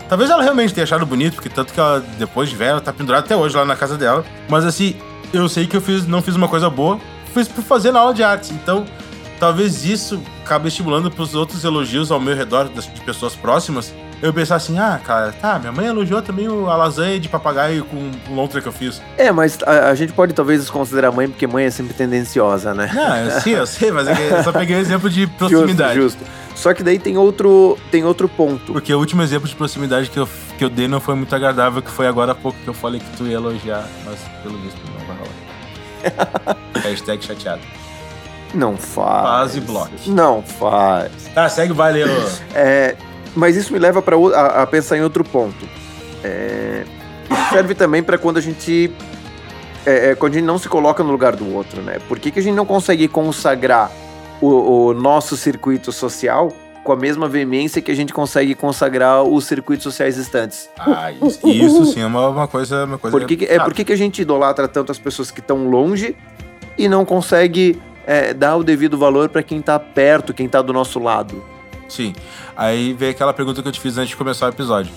Talvez 0.08 0.30
ela 0.30 0.42
realmente 0.42 0.74
tenha 0.74 0.84
achado 0.84 1.06
bonito, 1.06 1.34
porque 1.34 1.48
tanto 1.48 1.72
que 1.72 1.80
ela, 1.80 2.04
depois 2.18 2.50
de 2.50 2.56
velha, 2.56 2.80
tá 2.80 2.92
pendurada 2.92 3.24
até 3.24 3.34
hoje 3.34 3.56
lá 3.56 3.64
na 3.64 3.74
casa 3.74 3.96
dela. 3.96 4.24
Mas, 4.48 4.64
assim, 4.64 4.96
eu 5.32 5.48
sei 5.48 5.66
que 5.66 5.76
eu 5.76 5.80
fiz, 5.80 6.06
não 6.06 6.20
fiz 6.20 6.36
uma 6.36 6.48
coisa 6.48 6.68
boa, 6.68 7.00
fiz 7.32 7.48
por 7.48 7.64
fazer 7.64 7.90
na 7.90 8.00
aula 8.00 8.12
de 8.12 8.22
artes. 8.22 8.50
Então, 8.50 8.84
talvez 9.44 9.84
isso 9.84 10.22
acabe 10.42 10.68
estimulando 10.68 11.10
pros 11.10 11.34
outros 11.34 11.64
elogios 11.64 12.10
ao 12.10 12.18
meu 12.18 12.34
redor, 12.34 12.66
de 12.66 13.00
pessoas 13.02 13.36
próximas, 13.36 13.92
eu 14.22 14.32
pensar 14.32 14.56
assim, 14.56 14.78
ah, 14.78 14.98
cara, 15.04 15.32
tá, 15.32 15.58
minha 15.58 15.70
mãe 15.70 15.84
elogiou 15.84 16.22
também 16.22 16.46
a 16.46 16.76
lasanha 16.76 17.20
de 17.20 17.28
papagaio 17.28 17.84
com 17.84 18.10
lontra 18.34 18.62
que 18.62 18.68
eu 18.68 18.72
fiz. 18.72 19.02
É, 19.18 19.30
mas 19.30 19.58
a, 19.66 19.90
a, 19.90 19.94
gente 19.94 20.14
pode 20.14 20.32
talvez 20.32 20.60
desconsiderar 20.62 21.12
mãe, 21.12 21.28
porque 21.28 21.46
mãe 21.46 21.66
é 21.66 21.70
sempre 21.70 21.92
tendenciosa, 21.92 22.72
né? 22.72 22.90
Não, 22.94 23.16
eu 23.18 23.40
sei, 23.42 23.58
eu 23.58 23.66
sei, 23.66 23.90
mas 23.90 24.08
é 24.08 24.38
eu 24.38 24.42
só 24.42 24.50
peguei 24.50 24.76
o 24.76 24.78
exemplo 24.78 25.10
de 25.10 25.26
proximidade. 25.36 26.00
Justo, 26.00 26.20
justo. 26.20 26.32
Só 26.54 26.72
que 26.72 26.82
daí 26.82 26.98
tem 26.98 27.18
outro, 27.18 27.76
tem 27.90 28.02
outro 28.02 28.30
ponto. 28.30 28.72
Porque 28.72 28.94
o 28.94 28.98
último 28.98 29.22
exemplo 29.22 29.46
de 29.46 29.54
proximidade 29.54 30.08
que 30.08 30.18
eu, 30.18 30.26
que 30.56 30.64
eu 30.64 30.70
dei 30.70 30.88
não 30.88 31.00
foi 31.00 31.14
muito 31.16 31.36
agradável, 31.36 31.82
que 31.82 31.90
foi 31.90 32.06
agora 32.06 32.32
há 32.32 32.34
pouco 32.34 32.58
que 32.60 32.68
eu 32.68 32.74
falei 32.74 32.98
que 32.98 33.16
tu 33.18 33.26
ia 33.26 33.34
elogiar, 33.34 33.86
mas 34.06 34.18
pelo 34.42 34.56
visto 34.56 34.80
não 34.86 35.06
vai 35.06 35.16
rolar. 35.18 36.56
Hashtag 36.82 37.22
chateado. 37.22 37.83
Não 38.54 38.76
faz. 38.76 39.22
Faz 39.22 39.56
e 39.56 39.60
bloco. 39.60 39.90
Não 40.06 40.42
faz. 40.42 41.10
Tá, 41.34 41.48
segue 41.48 41.72
o 41.72 41.74
baile, 41.74 42.04
É, 42.54 42.96
mas 43.34 43.56
isso 43.56 43.72
me 43.72 43.78
leva 43.78 44.00
para 44.00 44.16
a, 44.16 44.62
a, 44.62 44.66
pensar 44.66 44.96
em 44.96 45.02
outro 45.02 45.24
ponto. 45.24 45.68
É, 46.22 46.84
isso 47.30 47.50
serve 47.50 47.74
também 47.74 48.02
para 48.02 48.16
quando 48.16 48.38
a 48.38 48.40
gente 48.40 48.92
é, 49.84 50.10
é, 50.10 50.14
quando 50.14 50.32
a 50.32 50.36
gente 50.36 50.46
não 50.46 50.58
se 50.58 50.68
coloca 50.68 51.02
no 51.02 51.10
lugar 51.10 51.36
do 51.36 51.52
outro, 51.54 51.82
né? 51.82 51.98
Por 52.08 52.18
que, 52.18 52.30
que 52.30 52.38
a 52.38 52.42
gente 52.42 52.54
não 52.54 52.64
consegue 52.64 53.06
consagrar 53.08 53.90
o, 54.40 54.88
o, 54.88 54.94
nosso 54.94 55.36
circuito 55.36 55.92
social 55.92 56.52
com 56.82 56.92
a 56.92 56.96
mesma 56.96 57.28
veemência 57.28 57.82
que 57.82 57.90
a 57.90 57.94
gente 57.94 58.12
consegue 58.12 58.54
consagrar 58.54 59.22
os 59.22 59.44
circuitos 59.44 59.82
sociais 59.82 60.14
distantes? 60.16 60.70
Ah, 60.78 61.12
isso, 61.12 61.48
isso 61.48 61.86
sim 61.86 62.00
é 62.00 62.06
uma, 62.06 62.28
uma, 62.28 62.48
coisa, 62.48 62.84
uma 62.84 62.98
coisa. 62.98 63.18
Por 63.18 63.26
que, 63.26 63.44
é 63.44 63.58
por 63.58 63.74
que, 63.74 63.84
que 63.84 63.92
a 63.92 63.96
gente 63.96 64.22
idolatra 64.22 64.68
tanto 64.68 64.92
as 64.92 64.98
pessoas 64.98 65.30
que 65.30 65.40
estão 65.40 65.68
longe 65.68 66.16
e 66.78 66.88
não 66.88 67.04
consegue 67.04 67.80
é, 68.06 68.34
dar 68.34 68.56
o 68.56 68.64
devido 68.64 68.96
valor 68.96 69.28
para 69.28 69.42
quem 69.42 69.58
está 69.58 69.78
perto, 69.78 70.34
quem 70.34 70.46
está 70.46 70.60
do 70.62 70.72
nosso 70.72 70.98
lado? 70.98 71.44
Sim. 71.88 72.14
Aí 72.56 72.92
vem 72.92 73.10
aquela 73.10 73.32
pergunta 73.32 73.62
que 73.62 73.68
eu 73.68 73.72
te 73.72 73.80
fiz 73.80 73.96
antes 73.98 74.10
de 74.10 74.16
começar 74.16 74.46
o 74.46 74.48
episódio. 74.50 74.92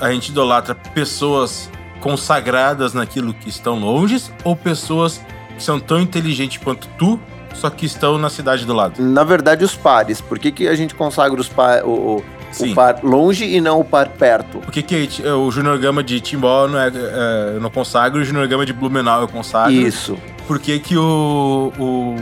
A 0.00 0.12
gente 0.12 0.30
idolatra 0.30 0.74
pessoas 0.74 1.70
consagradas 2.00 2.92
naquilo 2.94 3.32
que 3.32 3.48
estão 3.48 3.78
longe 3.78 4.22
ou 4.44 4.54
pessoas 4.54 5.20
que 5.56 5.62
são 5.62 5.80
tão 5.80 6.00
inteligentes 6.00 6.58
quanto 6.62 6.86
tu, 6.98 7.18
só 7.54 7.70
que 7.70 7.86
estão 7.86 8.18
na 8.18 8.28
cidade 8.28 8.66
do 8.66 8.74
lado? 8.74 9.02
Na 9.02 9.24
verdade, 9.24 9.64
os 9.64 9.74
pares. 9.74 10.20
Por 10.20 10.38
que, 10.38 10.52
que 10.52 10.68
a 10.68 10.74
gente 10.74 10.94
consagra 10.94 11.40
os 11.40 11.48
par, 11.48 11.82
o, 11.84 12.18
o, 12.18 12.24
o 12.60 12.74
par 12.74 13.00
longe 13.02 13.46
e 13.46 13.60
não 13.60 13.80
o 13.80 13.84
par 13.84 14.10
perto? 14.10 14.58
Por 14.58 14.70
que, 14.70 14.82
que 14.82 15.26
o 15.26 15.50
Junior 15.50 15.78
Gama 15.78 16.02
de 16.02 16.20
Timbó 16.20 16.68
não 16.68 16.78
é, 16.78 16.88
é, 16.88 17.52
eu 17.54 17.60
não 17.60 17.70
consagro 17.70 18.18
e 18.18 18.22
o 18.22 18.24
Junior 18.24 18.46
Gama 18.46 18.66
de 18.66 18.74
Blumenau 18.74 19.22
eu 19.22 19.28
consagro? 19.28 19.72
Isso. 19.72 20.18
Por 20.46 20.58
que, 20.58 20.78
que 20.78 20.96
o, 20.96 21.72
o 21.78 22.16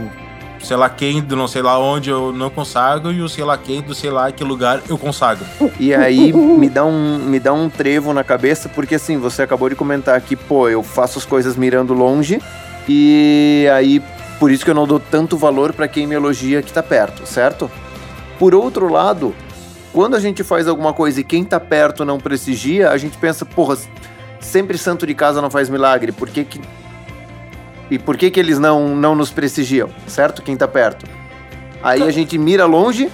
sei 0.65 0.75
lá 0.75 0.89
quem 0.89 1.21
do 1.21 1.35
não 1.35 1.47
sei 1.47 1.61
lá 1.61 1.79
onde 1.79 2.09
eu 2.09 2.33
não 2.33 2.49
consagro 2.49 3.11
e 3.11 3.21
o 3.21 3.29
sei 3.29 3.43
lá 3.43 3.55
quem 3.57 3.81
do 3.81 3.93
sei 3.93 4.09
lá 4.09 4.31
que 4.31 4.43
lugar 4.43 4.81
eu 4.89 4.97
consagro. 4.97 5.45
E 5.79 5.93
aí 5.93 6.33
me 6.33 6.67
dá 6.67 6.83
um, 6.83 7.19
me 7.19 7.39
dá 7.39 7.53
um 7.53 7.69
trevo 7.69 8.11
na 8.13 8.23
cabeça, 8.23 8.67
porque 8.67 8.95
assim, 8.95 9.17
você 9.17 9.43
acabou 9.43 9.69
de 9.69 9.75
comentar 9.75 10.19
que, 10.21 10.35
pô, 10.35 10.67
eu 10.67 10.81
faço 10.81 11.19
as 11.19 11.25
coisas 11.25 11.55
mirando 11.55 11.93
longe 11.93 12.41
e 12.89 13.67
aí 13.73 14.01
por 14.39 14.51
isso 14.51 14.65
que 14.65 14.71
eu 14.71 14.75
não 14.75 14.87
dou 14.87 14.99
tanto 14.99 15.37
valor 15.37 15.71
para 15.71 15.87
quem 15.87 16.07
me 16.07 16.15
elogia 16.15 16.61
que 16.61 16.73
tá 16.73 16.83
perto, 16.83 17.25
certo? 17.27 17.69
Por 18.39 18.53
outro 18.53 18.91
lado, 18.91 19.33
quando 19.93 20.15
a 20.15 20.19
gente 20.19 20.43
faz 20.43 20.67
alguma 20.67 20.93
coisa 20.93 21.21
e 21.21 21.23
quem 21.23 21.43
tá 21.43 21.59
perto 21.59 22.03
não 22.03 22.19
prestigia, 22.19 22.89
a 22.89 22.97
gente 22.97 23.17
pensa, 23.17 23.45
porra, 23.45 23.77
sempre 24.41 24.77
santo 24.77 25.07
de 25.07 25.13
casa 25.13 25.41
não 25.41 25.49
faz 25.49 25.69
milagre, 25.69 26.11
por 26.11 26.29
que 26.29 26.43
que 26.43 26.59
e 27.89 27.99
por 27.99 28.17
que, 28.17 28.29
que 28.29 28.39
eles 28.39 28.59
não, 28.59 28.95
não 28.95 29.15
nos 29.15 29.31
prestigiam, 29.31 29.89
certo? 30.07 30.41
Quem 30.41 30.57
tá 30.57 30.67
perto. 30.67 31.05
Aí 31.83 32.01
a 32.01 32.11
gente 32.11 32.37
mira 32.37 32.65
longe, 32.65 33.11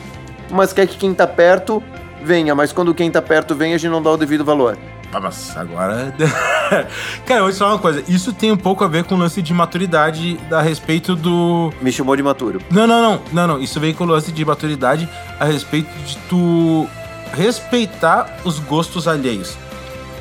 mas 0.50 0.72
quer 0.72 0.88
que 0.88 0.98
quem 0.98 1.14
tá 1.14 1.28
perto 1.28 1.84
venha, 2.24 2.56
mas 2.56 2.72
quando 2.72 2.94
quem 2.94 3.12
tá 3.12 3.22
perto 3.22 3.54
vem, 3.56 3.74
a 3.74 3.78
gente 3.78 3.92
não 3.92 4.02
dá 4.02 4.12
o 4.12 4.18
devido 4.18 4.46
valor. 4.46 4.78
Ah, 5.14 5.20
mas 5.20 5.56
agora. 5.58 6.14
Cara, 7.26 7.42
eu 7.42 7.44
vou 7.44 7.52
te 7.52 7.58
falar 7.58 7.74
uma 7.74 7.80
coisa. 7.80 8.02
Isso 8.08 8.32
tem 8.32 8.50
um 8.50 8.58
pouco 8.58 8.84
a 8.84 8.88
ver 8.88 9.04
com 9.04 9.16
o 9.16 9.18
lance 9.18 9.42
de 9.42 9.54
maturidade 9.54 10.40
a 10.50 10.62
respeito 10.62 11.18
do. 11.18 11.74
Me 11.82 11.92
chamou 11.92 12.16
de 12.16 12.24
maturo. 12.24 12.62
Não, 12.72 12.88
não, 12.88 13.02
não. 13.02 13.22
Não, 13.34 13.48
não. 13.48 13.60
Isso 13.60 13.78
vem 13.78 13.94
com 13.94 14.06
o 14.06 14.08
lance 14.08 14.32
de 14.32 14.46
maturidade 14.46 15.10
a 15.38 15.44
respeito 15.44 15.90
de 16.06 16.18
tu 16.30 16.88
respeitar 17.34 18.38
os 18.46 18.58
gostos 18.60 19.06
alheios. 19.06 19.58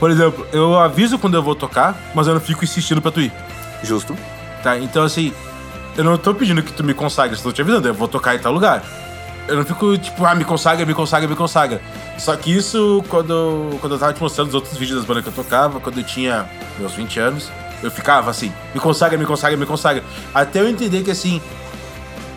Por 0.00 0.10
exemplo, 0.10 0.44
eu 0.52 0.76
aviso 0.76 1.18
quando 1.18 1.34
eu 1.34 1.42
vou 1.42 1.54
tocar, 1.54 1.96
mas 2.12 2.26
eu 2.26 2.34
não 2.34 2.40
fico 2.40 2.64
insistindo 2.64 3.00
pra 3.00 3.12
tu 3.12 3.20
ir. 3.20 3.32
Justo. 3.84 4.16
Tá? 4.62 4.78
Então, 4.78 5.02
assim, 5.02 5.32
eu 5.96 6.04
não 6.04 6.16
tô 6.16 6.34
pedindo 6.34 6.62
que 6.62 6.72
tu 6.72 6.84
me 6.84 6.94
consagre, 6.94 7.36
estou 7.36 7.52
te 7.52 7.62
avisando, 7.62 7.88
eu 7.88 7.94
vou 7.94 8.08
tocar 8.08 8.34
em 8.34 8.38
tal 8.38 8.52
lugar. 8.52 8.82
Eu 9.48 9.56
não 9.56 9.64
fico 9.64 9.98
tipo, 9.98 10.24
ah, 10.24 10.34
me 10.34 10.44
consagra, 10.44 10.86
me 10.86 10.94
consagra, 10.94 11.28
me 11.28 11.34
consagra. 11.34 11.80
Só 12.18 12.36
que 12.36 12.54
isso, 12.54 13.04
quando, 13.08 13.76
quando 13.80 13.94
eu 13.94 13.98
tava 13.98 14.12
te 14.12 14.20
mostrando 14.20 14.48
os 14.48 14.54
outros 14.54 14.76
vídeos 14.76 14.98
das 14.98 15.06
bandas 15.06 15.24
que 15.24 15.30
eu 15.30 15.34
tocava, 15.34 15.80
quando 15.80 15.98
eu 15.98 16.04
tinha 16.04 16.46
meus 16.78 16.92
20 16.92 17.18
anos, 17.18 17.50
eu 17.82 17.90
ficava 17.90 18.30
assim, 18.30 18.52
me 18.74 18.80
consagra, 18.80 19.18
me 19.18 19.26
consagra, 19.26 19.56
me 19.56 19.66
consagra. 19.66 20.04
Até 20.32 20.60
eu 20.60 20.68
entender 20.68 21.02
que, 21.02 21.10
assim, 21.10 21.40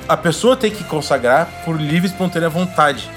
a 0.08 0.18
pessoa 0.18 0.56
tem 0.56 0.72
que 0.72 0.84
consagrar 0.84 1.48
por 1.66 1.80
livre 1.80 2.08
e 2.08 2.12
espontânea 2.12 2.50
vontade. 2.50 3.10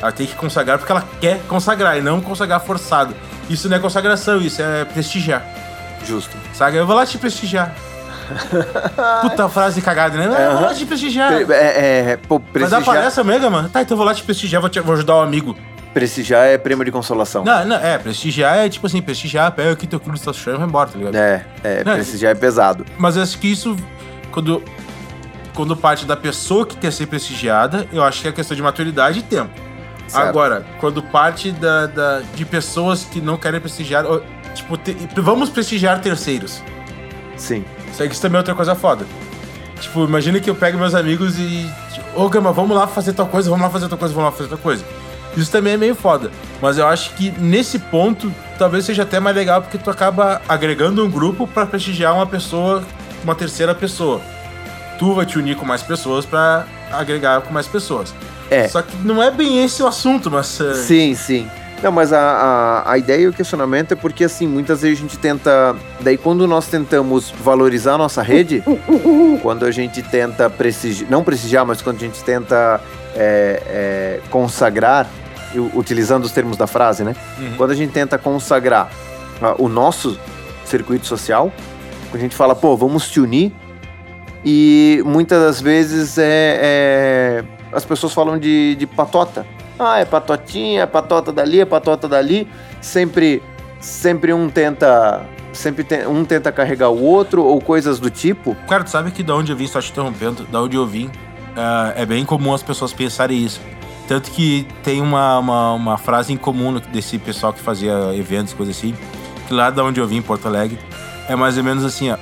Ela 0.00 0.12
tem 0.12 0.26
que 0.26 0.34
consagrar 0.34 0.78
porque 0.78 0.90
ela 0.90 1.06
quer 1.20 1.40
consagrar 1.46 1.96
e 1.96 2.00
não 2.00 2.20
consagrar 2.20 2.60
forçado. 2.60 3.14
Isso 3.48 3.68
não 3.68 3.76
é 3.76 3.80
consagração, 3.80 4.40
isso 4.40 4.62
é 4.62 4.84
prestigiar. 4.84 5.44
Justo. 6.06 6.36
Sabe? 6.54 6.76
Eu 6.76 6.86
vou 6.86 6.96
lá 6.96 7.06
te 7.06 7.18
prestigiar. 7.18 7.74
Puta 9.22 9.48
frase 9.48 9.80
cagada, 9.82 10.16
né? 10.16 10.26
Não, 10.26 10.36
eu 10.38 10.52
vou 10.58 10.62
lá 10.66 10.74
te 10.74 10.84
prestigiar. 10.86 11.44
Pre- 11.44 11.54
É, 11.54 12.10
é, 12.12 12.16
pô, 12.16 12.38
Mas 12.38 12.44
dá 12.44 12.52
prestigiar, 12.78 12.84
palestra 12.84 13.24
mega, 13.24 13.50
mano. 13.50 13.68
Tá, 13.68 13.82
então 13.82 13.94
eu 13.94 13.96
vou 13.98 14.06
lá 14.06 14.14
te 14.14 14.22
prestigiar, 14.22 14.60
vou, 14.60 14.70
te- 14.70 14.80
vou 14.80 14.94
ajudar 14.94 15.16
um 15.16 15.20
amigo. 15.22 15.56
prestigiar 15.94 16.46
é 16.46 16.56
prêmio 16.58 16.84
de 16.84 16.90
consolação. 16.90 17.44
Não, 17.44 17.64
não, 17.64 17.76
é, 17.76 17.98
prestigiar 17.98 18.56
é 18.58 18.68
tipo 18.68 18.86
assim, 18.86 19.02
prestigiar, 19.02 19.52
pega 19.52 19.72
aqui 19.72 19.86
teu 19.86 20.00
clube 20.00 20.18
de 20.18 20.32
chão 20.34 20.54
e 20.54 20.56
vai 20.58 20.66
embora, 20.66 20.88
tá 20.90 20.98
ligado? 20.98 21.14
É, 21.16 21.44
é, 21.62 21.84
Não, 21.84 21.94
prestigiar 21.94 22.32
é 22.32 22.34
pesado. 22.34 22.84
Mas 22.98 23.16
eu 23.16 23.22
acho 23.22 23.38
que 23.38 23.48
isso, 23.50 23.76
quando, 24.30 24.62
quando 25.54 25.76
parte 25.76 26.06
da 26.06 26.16
pessoa 26.16 26.64
que 26.66 26.76
quer 26.76 26.92
ser 26.92 27.06
prestigiada, 27.06 27.86
eu 27.92 28.02
acho 28.02 28.22
que 28.22 28.28
é 28.28 28.32
questão 28.32 28.56
de 28.56 28.62
maturidade 28.62 29.18
e 29.18 29.22
tempo. 29.22 29.50
Certo. 30.08 30.26
Agora, 30.28 30.66
quando 30.80 31.02
parte 31.02 31.52
da, 31.52 31.86
da- 31.86 32.20
de 32.34 32.44
pessoas 32.44 33.04
que 33.04 33.20
não 33.20 33.36
querem 33.36 33.60
prestigiar, 33.60 34.04
tipo, 34.54 34.76
te- 34.76 34.96
vamos 35.16 35.48
prestigiar 35.50 36.00
terceiros. 36.00 36.62
Sim. 37.36 37.64
Isso 37.92 38.02
isso 38.04 38.22
também 38.22 38.36
é 38.36 38.40
outra 38.40 38.54
coisa 38.54 38.74
foda. 38.74 39.04
Tipo, 39.80 40.04
imagina 40.04 40.40
que 40.40 40.48
eu 40.48 40.54
pego 40.54 40.78
meus 40.78 40.94
amigos 40.94 41.38
e. 41.38 41.70
tipo, 41.92 42.20
Ô, 42.20 42.28
Gama, 42.28 42.52
vamos 42.52 42.76
lá 42.76 42.86
fazer 42.86 43.12
tal 43.12 43.26
coisa, 43.26 43.50
vamos 43.50 43.64
lá 43.64 43.70
fazer 43.70 43.88
tal 43.88 43.98
coisa, 43.98 44.14
vamos 44.14 44.30
lá 44.30 44.36
fazer 44.36 44.48
tal 44.48 44.58
coisa. 44.58 44.84
Isso 45.36 45.50
também 45.50 45.72
é 45.72 45.76
meio 45.76 45.94
foda. 45.94 46.30
Mas 46.60 46.78
eu 46.78 46.86
acho 46.86 47.14
que 47.14 47.30
nesse 47.38 47.78
ponto, 47.78 48.32
talvez 48.58 48.84
seja 48.84 49.02
até 49.02 49.18
mais 49.18 49.34
legal, 49.34 49.62
porque 49.62 49.78
tu 49.78 49.90
acaba 49.90 50.40
agregando 50.48 51.04
um 51.04 51.10
grupo 51.10 51.46
pra 51.46 51.66
prestigiar 51.66 52.14
uma 52.14 52.26
pessoa, 52.26 52.82
uma 53.24 53.34
terceira 53.34 53.74
pessoa. 53.74 54.20
Tu 54.98 55.14
vai 55.14 55.26
te 55.26 55.38
unir 55.38 55.56
com 55.56 55.64
mais 55.64 55.82
pessoas 55.82 56.24
pra 56.24 56.64
agregar 56.92 57.40
com 57.40 57.52
mais 57.52 57.66
pessoas. 57.66 58.14
É. 58.50 58.68
Só 58.68 58.82
que 58.82 58.94
não 58.98 59.22
é 59.22 59.30
bem 59.30 59.64
esse 59.64 59.82
o 59.82 59.86
assunto, 59.86 60.30
mas. 60.30 60.60
é, 60.60 60.74
Sim, 60.74 61.14
sim. 61.14 61.50
Não, 61.82 61.90
mas 61.90 62.12
a, 62.12 62.20
a, 62.20 62.92
a 62.92 62.98
ideia 62.98 63.22
e 63.22 63.26
o 63.26 63.32
questionamento 63.32 63.92
é 63.92 63.96
porque, 63.96 64.24
assim, 64.24 64.46
muitas 64.46 64.82
vezes 64.82 64.98
a 64.98 65.02
gente 65.02 65.18
tenta. 65.18 65.74
Daí, 66.00 66.16
quando 66.16 66.46
nós 66.46 66.68
tentamos 66.68 67.30
valorizar 67.30 67.94
a 67.94 67.98
nossa 67.98 68.22
rede, 68.22 68.62
quando 69.42 69.64
a 69.66 69.70
gente 69.70 70.02
tenta 70.02 70.48
prestigiar. 70.48 71.10
Não 71.10 71.24
prestigiar, 71.24 71.66
mas 71.66 71.82
quando 71.82 71.96
a 71.96 72.00
gente 72.00 72.22
tenta 72.22 72.80
é, 73.16 73.62
é, 73.66 74.20
consagrar, 74.30 75.08
utilizando 75.74 76.24
os 76.24 76.32
termos 76.32 76.56
da 76.56 76.66
frase, 76.66 77.02
né? 77.02 77.16
Uhum. 77.38 77.54
Quando 77.56 77.72
a 77.72 77.74
gente 77.74 77.92
tenta 77.92 78.16
consagrar 78.16 78.90
ah, 79.40 79.54
o 79.58 79.68
nosso 79.68 80.18
circuito 80.64 81.06
social, 81.06 81.52
quando 82.10 82.20
a 82.20 82.22
gente 82.24 82.36
fala, 82.36 82.54
pô, 82.54 82.76
vamos 82.76 83.10
te 83.10 83.20
unir, 83.20 83.52
e 84.44 85.02
muitas 85.04 85.40
das 85.40 85.60
vezes 85.60 86.18
é, 86.18 86.58
é- 86.62 87.44
as 87.72 87.84
pessoas 87.84 88.12
falam 88.12 88.38
de, 88.38 88.74
de 88.76 88.86
patota. 88.86 89.46
Ah, 89.84 89.98
é 89.98 90.04
patotinha, 90.04 90.82
é 90.82 90.86
patota 90.86 91.32
dali, 91.32 91.60
é 91.60 91.64
patota 91.64 92.08
dali. 92.08 92.48
Sempre, 92.80 93.42
sempre 93.80 94.32
um 94.32 94.48
tenta, 94.48 95.22
sempre 95.52 95.86
um 96.06 96.24
tenta 96.24 96.52
carregar 96.52 96.90
o 96.90 97.02
outro 97.02 97.44
ou 97.44 97.60
coisas 97.60 97.98
do 97.98 98.10
tipo. 98.10 98.54
Cara, 98.68 98.84
tu 98.84 98.90
sabe 98.90 99.10
que 99.10 99.22
da 99.22 99.34
onde 99.34 99.52
eu 99.52 99.56
vim, 99.56 99.66
só 99.66 99.80
te 99.80 99.90
interrompendo, 99.90 100.44
da 100.44 100.62
onde 100.62 100.76
eu 100.76 100.86
vim, 100.86 101.10
ah, 101.56 101.92
é 101.96 102.06
bem 102.06 102.24
comum 102.24 102.54
as 102.54 102.62
pessoas 102.62 102.92
pensarem 102.92 103.44
isso. 103.44 103.60
Tanto 104.08 104.30
que 104.30 104.66
tem 104.82 105.00
uma, 105.00 105.38
uma, 105.38 105.72
uma 105.72 105.98
frase 105.98 106.32
em 106.32 106.36
comum 106.36 106.78
desse 106.92 107.18
pessoal 107.18 107.52
que 107.52 107.60
fazia 107.60 107.92
eventos, 108.14 108.52
coisa 108.52 108.72
assim, 108.72 108.94
que 109.46 109.54
lá 109.54 109.70
da 109.70 109.82
onde 109.84 110.00
eu 110.00 110.06
vim, 110.06 110.16
em 110.16 110.22
Porto 110.22 110.46
Alegre, 110.46 110.78
é 111.28 111.36
mais 111.36 111.56
ou 111.56 111.64
menos 111.64 111.84
assim, 111.84 112.10
ó. 112.10 112.16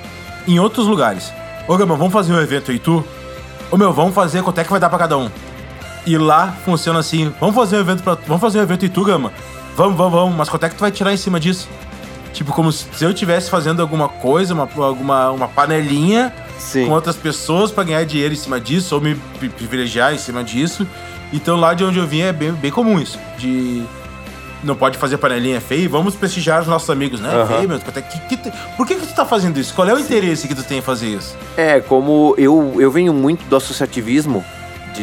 Em 0.46 0.58
outros 0.58 0.86
lugares. 0.86 1.32
Ô, 1.66 1.76
Gama, 1.76 1.96
vamos 1.96 2.12
fazer 2.12 2.32
um 2.32 2.40
evento 2.40 2.70
aí, 2.70 2.78
tu? 2.78 3.04
Ô, 3.70 3.76
meu, 3.76 3.92
vamos 3.92 4.14
fazer, 4.14 4.42
quanto 4.42 4.58
é 4.58 4.64
que 4.64 4.70
vai 4.70 4.80
dar 4.80 4.88
pra 4.88 4.98
cada 4.98 5.16
um? 5.16 5.30
E 6.06 6.16
lá 6.16 6.54
funciona 6.64 6.98
assim, 6.98 7.32
vamos 7.38 7.54
fazer 7.54 7.76
um 7.76 7.80
evento 7.80 8.02
pra, 8.02 8.14
vamos 8.26 8.40
fazer 8.40 8.58
um 8.58 8.62
evento 8.62 8.84
e 8.84 8.88
tu, 8.88 9.04
Gama? 9.04 9.32
Vamos, 9.76 9.96
vamos, 9.96 10.12
vamos, 10.12 10.34
mas 10.34 10.48
quanto 10.48 10.64
é 10.64 10.68
que 10.68 10.74
tu 10.74 10.80
vai 10.80 10.90
tirar 10.90 11.12
em 11.12 11.16
cima 11.16 11.38
disso? 11.38 11.68
Tipo, 12.32 12.52
como 12.52 12.70
se 12.72 12.86
eu 13.00 13.10
estivesse 13.10 13.50
fazendo 13.50 13.82
alguma 13.82 14.08
coisa, 14.08 14.54
uma, 14.54 14.68
alguma 14.84 15.30
uma 15.30 15.48
panelinha 15.48 16.32
Sim. 16.58 16.86
com 16.86 16.92
outras 16.92 17.16
pessoas 17.16 17.70
pra 17.70 17.82
ganhar 17.84 18.04
dinheiro 18.04 18.32
em 18.32 18.36
cima 18.36 18.60
disso, 18.60 18.94
ou 18.94 19.00
me 19.00 19.14
pri- 19.38 19.48
privilegiar 19.48 20.14
em 20.14 20.18
cima 20.18 20.42
disso. 20.44 20.86
Então 21.32 21.56
lá 21.56 21.74
de 21.74 21.84
onde 21.84 21.98
eu 21.98 22.06
vim 22.06 22.20
é 22.20 22.32
bem, 22.32 22.52
bem 22.52 22.70
comum 22.70 22.98
isso. 23.00 23.18
De. 23.38 23.82
Não 24.62 24.74
pode 24.76 24.98
fazer 24.98 25.16
panelinha 25.16 25.56
é 25.56 25.60
feio, 25.60 25.88
vamos 25.88 26.14
prestigiar 26.14 26.60
os 26.60 26.66
nossos 26.68 26.88
amigos, 26.90 27.18
né? 27.20 27.30
Aham. 27.34 27.46
Feio, 27.46 27.68
meu. 27.68 27.78
é 27.78 28.00
que- 28.02 28.36
que 28.36 28.50
por 28.76 28.86
que, 28.86 28.94
que 28.94 29.06
tu 29.06 29.14
tá 29.14 29.24
fazendo 29.24 29.58
isso? 29.58 29.72
Qual 29.74 29.88
é 29.88 29.94
o 29.94 29.98
interesse 29.98 30.46
que 30.46 30.54
tu 30.54 30.62
tem 30.62 30.78
em 30.78 30.82
fazer 30.82 31.08
isso? 31.08 31.34
É, 31.56 31.80
como 31.80 32.34
eu, 32.36 32.76
eu 32.78 32.90
venho 32.90 33.12
muito 33.14 33.42
do 33.48 33.56
associativismo, 33.56 34.44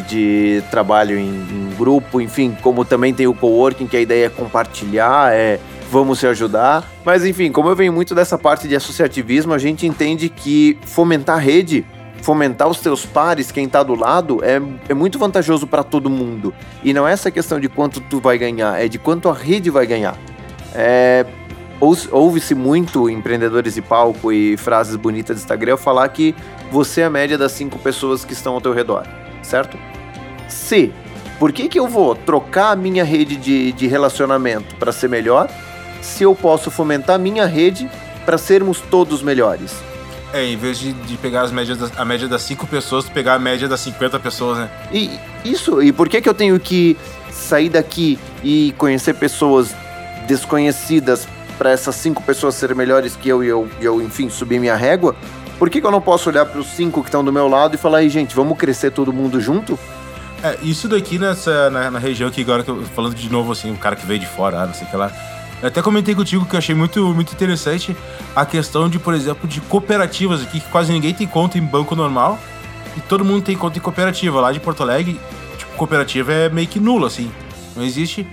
de, 0.02 0.64
trabalho 0.72 1.18
em, 1.18 1.28
em 1.30 1.70
grupo, 1.78 2.20
enfim, 2.22 2.56
como 2.62 2.84
também 2.86 3.14
tem 3.14 3.28
o 3.28 3.34
coworking, 3.34 3.88
que 3.88 3.98
a 3.98 4.02
ideia 4.02 4.26
é 4.26 4.30
compartilhar, 4.30 5.34
é 5.34 5.60
vamos 5.92 6.20
se 6.20 6.28
ajudar. 6.28 6.86
Mas 7.06 7.24
enfim, 7.26 7.52
como 7.52 7.70
eu 7.70 7.76
venho 7.76 7.94
muito 7.94 8.14
dessa 8.14 8.38
parte 8.38 8.68
de 8.68 8.76
associativismo, 8.76 9.54
a 9.54 9.58
gente 9.58 9.86
entende 9.88 10.28
que 10.30 10.78
fomentar 10.86 11.38
rede, 11.40 11.86
fomentar 12.22 12.68
os 12.68 12.80
teus 12.80 13.06
pares, 13.06 13.52
quem 13.52 13.70
tá 13.70 13.84
do 13.84 13.96
lado, 13.96 14.40
é, 14.44 14.62
é 14.90 14.94
muito 14.94 15.18
vantajoso 15.18 15.66
para 15.66 15.84
todo 15.84 16.10
mundo. 16.10 16.54
E 16.84 16.94
não 16.94 17.08
é 17.08 17.14
essa 17.14 17.32
questão 17.32 17.60
de 17.60 17.70
quanto 17.70 18.02
tu 18.02 18.20
vai 18.20 18.38
ganhar, 18.38 18.84
é 18.84 18.88
de 18.88 18.98
quanto 19.00 19.30
a 19.30 19.34
rede 19.34 19.70
vai 19.70 19.86
ganhar. 19.88 20.18
É, 20.76 21.26
Ouve- 21.80 22.10
Ouve-se 22.12 22.56
muito 22.56 23.08
empreendedores 23.08 23.76
de 23.76 23.84
palco 23.84 24.32
e 24.32 24.58
frases 24.58 24.96
bonitas 24.96 25.38
do 25.38 25.40
Instagram 25.40 25.78
falar 25.78 26.10
que 26.10 26.34
você 26.72 27.02
é 27.02 27.06
a 27.06 27.10
média 27.10 27.38
das 27.38 27.52
cinco 27.52 27.78
pessoas 27.78 28.26
que 28.26 28.34
estão 28.34 28.56
ao 28.56 28.62
teu 28.62 28.74
redor, 28.74 29.04
certo? 29.48 29.78
Se, 30.48 30.92
por 31.40 31.52
que, 31.52 31.68
que 31.70 31.80
eu 31.80 31.88
vou 31.88 32.16
trocar 32.16 32.72
a 32.72 32.76
minha 32.76 33.04
rede 33.04 33.36
de, 33.36 33.72
de 33.72 33.88
relacionamento 33.88 34.76
para 34.76 34.92
ser 34.92 35.08
melhor, 35.10 35.50
se 36.02 36.24
eu 36.24 36.36
posso 36.36 36.70
fomentar 36.72 37.16
a 37.16 37.20
minha 37.20 37.46
rede 37.46 37.90
para 38.26 38.38
sermos 38.38 38.82
todos 38.82 39.22
melhores? 39.22 39.76
É, 40.34 40.46
em 40.46 40.58
vez 40.58 40.78
de, 40.78 40.92
de 40.92 41.16
pegar 41.18 41.42
as 41.44 41.52
médias 41.52 41.78
das- 41.78 41.98
a 41.98 42.04
média 42.04 42.28
das 42.28 42.42
5 42.42 42.68
pessoas, 42.68 43.06
tu 43.06 43.12
pegar 43.12 43.36
a 43.36 43.40
média 43.40 43.68
das 43.68 43.80
50 43.80 44.20
pessoas, 44.20 44.58
né? 44.58 44.70
E 44.92 45.10
isso, 45.46 45.82
e 45.82 45.92
por 45.94 46.10
que, 46.10 46.20
que 46.22 46.28
eu 46.28 46.34
tenho 46.34 46.60
que 46.60 46.98
sair 47.32 47.70
daqui 47.70 48.20
e 48.44 48.74
conhecer 48.78 49.14
pessoas 49.14 49.74
desconhecidas 50.28 51.28
para 51.58 51.72
essas 51.72 51.96
cinco 51.96 52.22
pessoas 52.22 52.56
serem 52.56 52.76
melhores 52.76 53.16
que 53.16 53.28
eu 53.30 53.44
e 53.44 53.48
eu, 53.48 53.68
e 53.82 53.86
eu 53.86 54.02
enfim, 54.02 54.30
subir 54.30 54.60
minha 54.60 54.76
régua? 54.76 55.16
Por 55.58 55.70
que, 55.70 55.82
que 55.82 55.88
eu 55.88 55.92
não 55.92 56.02
posso 56.02 56.30
olhar 56.30 56.46
para 56.46 56.60
os 56.60 56.68
cinco 56.68 57.02
que 57.02 57.08
estão 57.08 57.24
do 57.24 57.34
meu 57.34 57.48
lado 57.48 57.76
e 57.76 57.78
falar, 57.78 58.00
aí, 58.00 58.10
gente, 58.10 58.36
vamos 58.36 58.58
crescer 58.58 58.92
todo 58.92 59.12
mundo 59.12 59.42
junto? 59.42 59.78
É, 60.44 60.58
isso 60.62 60.88
daqui 60.88 61.18
nessa, 61.18 61.70
na, 61.70 61.90
na 61.90 62.00
região 62.00 62.30
aqui, 62.30 62.42
agora 62.42 62.64
que 62.64 62.70
eu 62.70 62.84
falando 62.96 63.16
de 63.16 63.30
novo 63.32 63.52
assim, 63.52 63.72
o 63.72 63.78
cara 63.78 63.96
que 63.96 64.06
veio 64.06 64.20
de 64.20 64.28
fora, 64.28 64.66
não 64.66 64.74
sei 64.74 64.86
o 64.88 64.90
que 64.90 64.96
lá. 64.96 65.12
Eu 65.62 65.70
até 65.70 65.82
comentei 65.82 66.14
contigo 66.14 66.46
que 66.46 66.54
eu 66.54 66.60
achei 66.60 66.76
muito, 66.76 67.04
muito 67.14 67.34
interessante 67.34 67.98
a 68.36 68.46
questão 68.46 68.88
de, 68.88 69.00
por 69.00 69.16
exemplo, 69.16 69.48
de 69.48 69.60
cooperativas 69.62 70.44
aqui, 70.44 70.60
que 70.60 70.70
quase 70.70 70.94
ninguém 70.94 71.14
tem 71.14 71.26
conta 71.26 71.58
em 71.58 71.62
banco 71.62 71.96
normal 71.96 72.38
e 72.96 73.02
todo 73.02 73.26
mundo 73.26 73.42
tem 73.42 73.58
conta 73.58 73.80
em 73.80 73.82
cooperativa. 73.82 74.40
Lá 74.40 74.52
de 74.52 74.60
Porto 74.60 74.84
Alegre, 74.84 75.20
tipo, 75.58 75.72
cooperativa 75.76 76.32
é 76.32 76.50
meio 76.50 76.68
que 76.68 76.80
nula, 76.80 77.08
assim. 77.08 77.32
Não 77.76 77.84
existe 77.84 78.28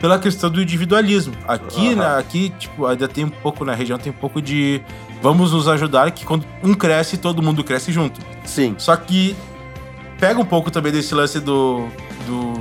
pela 0.00 0.18
questão 0.18 0.50
do 0.50 0.60
individualismo. 0.60 1.34
Aqui, 1.46 1.88
Aham. 1.88 1.96
né, 1.96 2.18
aqui, 2.18 2.50
tipo, 2.58 2.86
ainda 2.86 3.06
tem 3.06 3.24
um 3.24 3.28
pouco, 3.28 3.64
na 3.64 3.74
região 3.74 3.98
tem 3.98 4.10
um 4.10 4.16
pouco 4.16 4.40
de 4.40 4.80
vamos 5.22 5.52
nos 5.52 5.68
ajudar, 5.68 6.10
que 6.10 6.24
quando 6.24 6.44
um 6.64 6.74
cresce, 6.74 7.18
todo 7.18 7.42
mundo 7.42 7.62
cresce 7.62 7.92
junto. 7.92 8.18
Sim. 8.44 8.74
Só 8.78 8.96
que 8.96 9.36
pega 10.18 10.40
um 10.40 10.44
pouco 10.44 10.70
também 10.70 10.90
desse 10.90 11.14
lance 11.14 11.38
do. 11.38 11.86
do 12.26 12.54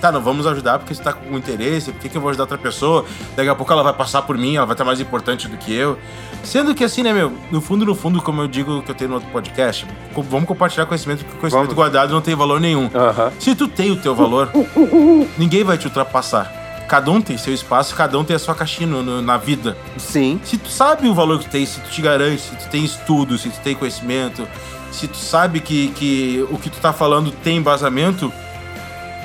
tá, 0.00 0.12
não 0.12 0.20
vamos 0.22 0.46
ajudar 0.46 0.78
porque 0.78 0.94
você 0.94 1.02
tá 1.02 1.12
com 1.12 1.36
interesse, 1.36 1.90
por 1.90 2.00
que, 2.00 2.08
que 2.08 2.16
eu 2.16 2.20
vou 2.20 2.30
ajudar 2.30 2.44
outra 2.44 2.56
pessoa? 2.58 3.04
Daqui 3.34 3.48
a 3.48 3.54
pouco 3.56 3.72
ela 3.72 3.82
vai 3.82 3.92
passar 3.92 4.22
por 4.22 4.38
mim, 4.38 4.54
ela 4.54 4.64
vai 4.64 4.74
estar 4.74 4.84
mais 4.84 5.00
importante 5.00 5.48
do 5.48 5.56
que 5.56 5.74
eu. 5.74 5.98
Sendo 6.44 6.72
que 6.72 6.84
assim, 6.84 7.02
né, 7.02 7.12
meu, 7.12 7.32
no 7.50 7.60
fundo, 7.60 7.84
no 7.84 7.96
fundo, 7.96 8.22
como 8.22 8.40
eu 8.42 8.46
digo 8.46 8.80
que 8.82 8.90
eu 8.92 8.94
tenho 8.94 9.10
no 9.10 9.16
outro 9.16 9.28
podcast, 9.30 9.84
vamos 10.14 10.46
compartilhar 10.46 10.86
conhecimento, 10.86 11.24
porque 11.24 11.40
conhecimento 11.40 11.66
Vamos. 11.70 11.74
guardado 11.74 12.14
não 12.14 12.20
tem 12.20 12.36
valor 12.36 12.60
nenhum. 12.60 12.88
Aham. 12.94 13.32
Se 13.40 13.56
tu 13.56 13.66
tem 13.66 13.90
o 13.90 13.96
teu 13.96 14.14
valor, 14.14 14.50
ninguém 15.36 15.64
vai 15.64 15.76
te 15.76 15.86
ultrapassar. 15.86 16.57
Cada 16.88 17.10
um 17.10 17.20
tem 17.20 17.36
seu 17.36 17.52
espaço, 17.52 17.94
cada 17.94 18.18
um 18.18 18.24
tem 18.24 18.34
a 18.34 18.38
sua 18.38 18.54
caixinha 18.54 18.88
no- 18.88 19.02
no- 19.02 19.20
na 19.22 19.36
vida. 19.36 19.76
Sim. 19.98 20.40
Se 20.42 20.56
tu 20.56 20.70
sabe 20.70 21.06
o 21.08 21.14
valor 21.14 21.38
que 21.38 21.44
tu 21.44 21.50
tem, 21.50 21.66
se 21.66 21.78
tu 21.80 21.90
te 21.90 22.00
garante, 22.00 22.40
se 22.40 22.56
tu 22.56 22.68
tem 22.70 22.82
estudo, 22.84 23.36
se 23.36 23.50
tu 23.50 23.60
tem 23.60 23.74
conhecimento, 23.74 24.48
se 24.90 25.06
tu 25.06 25.16
sabe 25.18 25.60
que, 25.60 25.88
que 25.88 26.46
o 26.50 26.56
que 26.56 26.70
tu 26.70 26.78
tá 26.80 26.92
falando 26.92 27.30
tem 27.30 27.58
embasamento, 27.58 28.32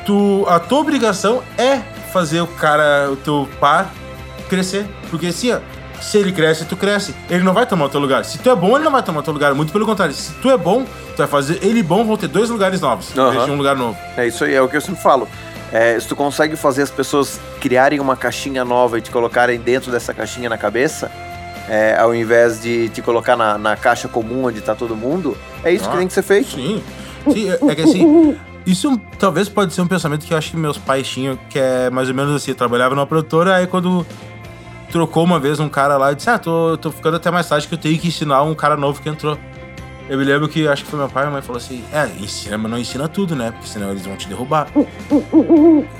tu, 0.05 0.45
a 0.47 0.59
tua 0.59 0.79
obrigação 0.79 1.41
é 1.57 1.79
fazer 2.11 2.41
o 2.41 2.47
cara, 2.47 3.09
o 3.11 3.15
teu 3.15 3.47
par, 3.59 3.91
crescer. 4.49 4.85
Porque 5.09 5.27
assim, 5.27 5.51
ó, 5.53 5.59
se 6.01 6.17
ele 6.17 6.31
cresce, 6.31 6.65
tu 6.65 6.75
cresce. 6.75 7.15
Ele 7.29 7.43
não 7.43 7.53
vai 7.53 7.65
tomar 7.65 7.85
o 7.85 7.89
teu 7.89 7.99
lugar. 8.01 8.25
Se 8.25 8.37
tu 8.39 8.49
é 8.49 8.55
bom, 8.55 8.75
ele 8.75 8.83
não 8.83 8.91
vai 8.91 9.01
tomar 9.01 9.21
o 9.21 9.23
teu 9.23 9.33
lugar. 9.33 9.53
Muito 9.55 9.71
pelo 9.71 9.85
contrário. 9.85 10.13
Se 10.13 10.33
tu 10.33 10.49
é 10.49 10.57
bom, 10.57 10.83
tu 10.83 11.17
vai 11.17 11.27
fazer 11.27 11.59
ele 11.63 11.81
bom, 11.81 12.03
vão 12.03 12.17
ter 12.17 12.27
dois 12.27 12.49
lugares 12.49 12.81
novos. 12.81 13.13
De 13.45 13.51
um 13.51 13.55
lugar 13.55 13.75
novo. 13.75 13.97
É 14.17 14.27
isso 14.27 14.43
aí, 14.43 14.53
é 14.53 14.61
o 14.61 14.67
que 14.67 14.75
eu 14.75 14.81
sempre 14.81 15.01
falo. 15.01 15.27
É, 15.73 15.99
se 15.99 16.07
tu 16.07 16.15
consegue 16.15 16.55
fazer 16.55 16.83
as 16.83 16.91
pessoas 16.91 17.39
criarem 17.59 17.99
uma 17.99 18.15
caixinha 18.15 18.63
nova 18.63 18.99
e 18.99 19.01
te 19.01 19.09
colocarem 19.09 19.59
dentro 19.59 19.91
dessa 19.91 20.13
caixinha 20.13 20.47
na 20.47 20.55
cabeça, 20.55 21.11
é, 21.67 21.97
ao 21.97 22.13
invés 22.13 22.61
de 22.61 22.89
te 22.89 23.01
colocar 23.01 23.35
na, 23.35 23.57
na 23.57 23.75
caixa 23.75 24.07
comum 24.07 24.45
onde 24.45 24.61
tá 24.61 24.75
todo 24.75 24.95
mundo, 24.95 25.35
é 25.63 25.71
isso 25.73 25.89
que 25.89 25.95
Ah, 25.95 25.97
tem 25.97 26.07
que 26.07 26.13
ser 26.13 26.21
feito. 26.21 26.51
Sim. 26.51 26.83
Sim, 27.27 27.49
é, 27.49 27.71
é 27.71 27.75
que 27.75 27.81
assim. 27.81 28.37
Isso 28.67 29.01
talvez 29.17 29.49
pode 29.49 29.73
ser 29.73 29.81
um 29.81 29.87
pensamento 29.87 30.25
que 30.27 30.33
eu 30.33 30.37
acho 30.37 30.51
que 30.51 30.57
meus 30.57 30.77
pais 30.77 31.07
tinham, 31.07 31.37
que 31.49 31.57
é 31.57 31.89
mais 31.89 32.07
ou 32.07 32.13
menos 32.13 32.35
assim, 32.35 32.53
trabalhava 32.53 32.93
numa 32.93 33.07
produtora, 33.07 33.55
aí 33.55 33.65
quando 33.65 34.05
trocou 34.91 35.23
uma 35.23 35.39
vez 35.39 35.59
um 35.59 35.67
cara 35.67 35.97
lá, 35.97 36.11
eu 36.11 36.15
disse, 36.15 36.29
ah, 36.29 36.37
tô, 36.37 36.77
tô 36.77 36.91
ficando 36.91 37.17
até 37.17 37.31
mais 37.31 37.49
tarde 37.49 37.67
que 37.67 37.73
eu 37.73 37.79
tenho 37.79 37.97
que 37.97 38.07
ensinar 38.09 38.43
um 38.43 38.53
cara 38.53 38.77
novo 38.77 39.01
que 39.01 39.09
entrou. 39.09 39.39
Eu 40.09 40.17
me 40.17 40.23
lembro 40.25 40.49
que 40.49 40.67
acho 40.67 40.83
que 40.83 40.89
foi 40.89 40.99
meu 40.99 41.07
pai 41.07 41.23
e 41.23 41.25
minha 41.27 41.33
mãe 41.33 41.41
falou 41.41 41.57
assim: 41.57 41.83
É, 41.93 42.05
ensina, 42.21 42.57
mas 42.57 42.69
não 42.69 42.77
ensina 42.77 43.07
tudo, 43.07 43.35
né? 43.35 43.51
Porque 43.51 43.67
senão 43.67 43.89
eles 43.91 44.05
vão 44.05 44.15
te 44.17 44.27
derrubar. 44.27 44.67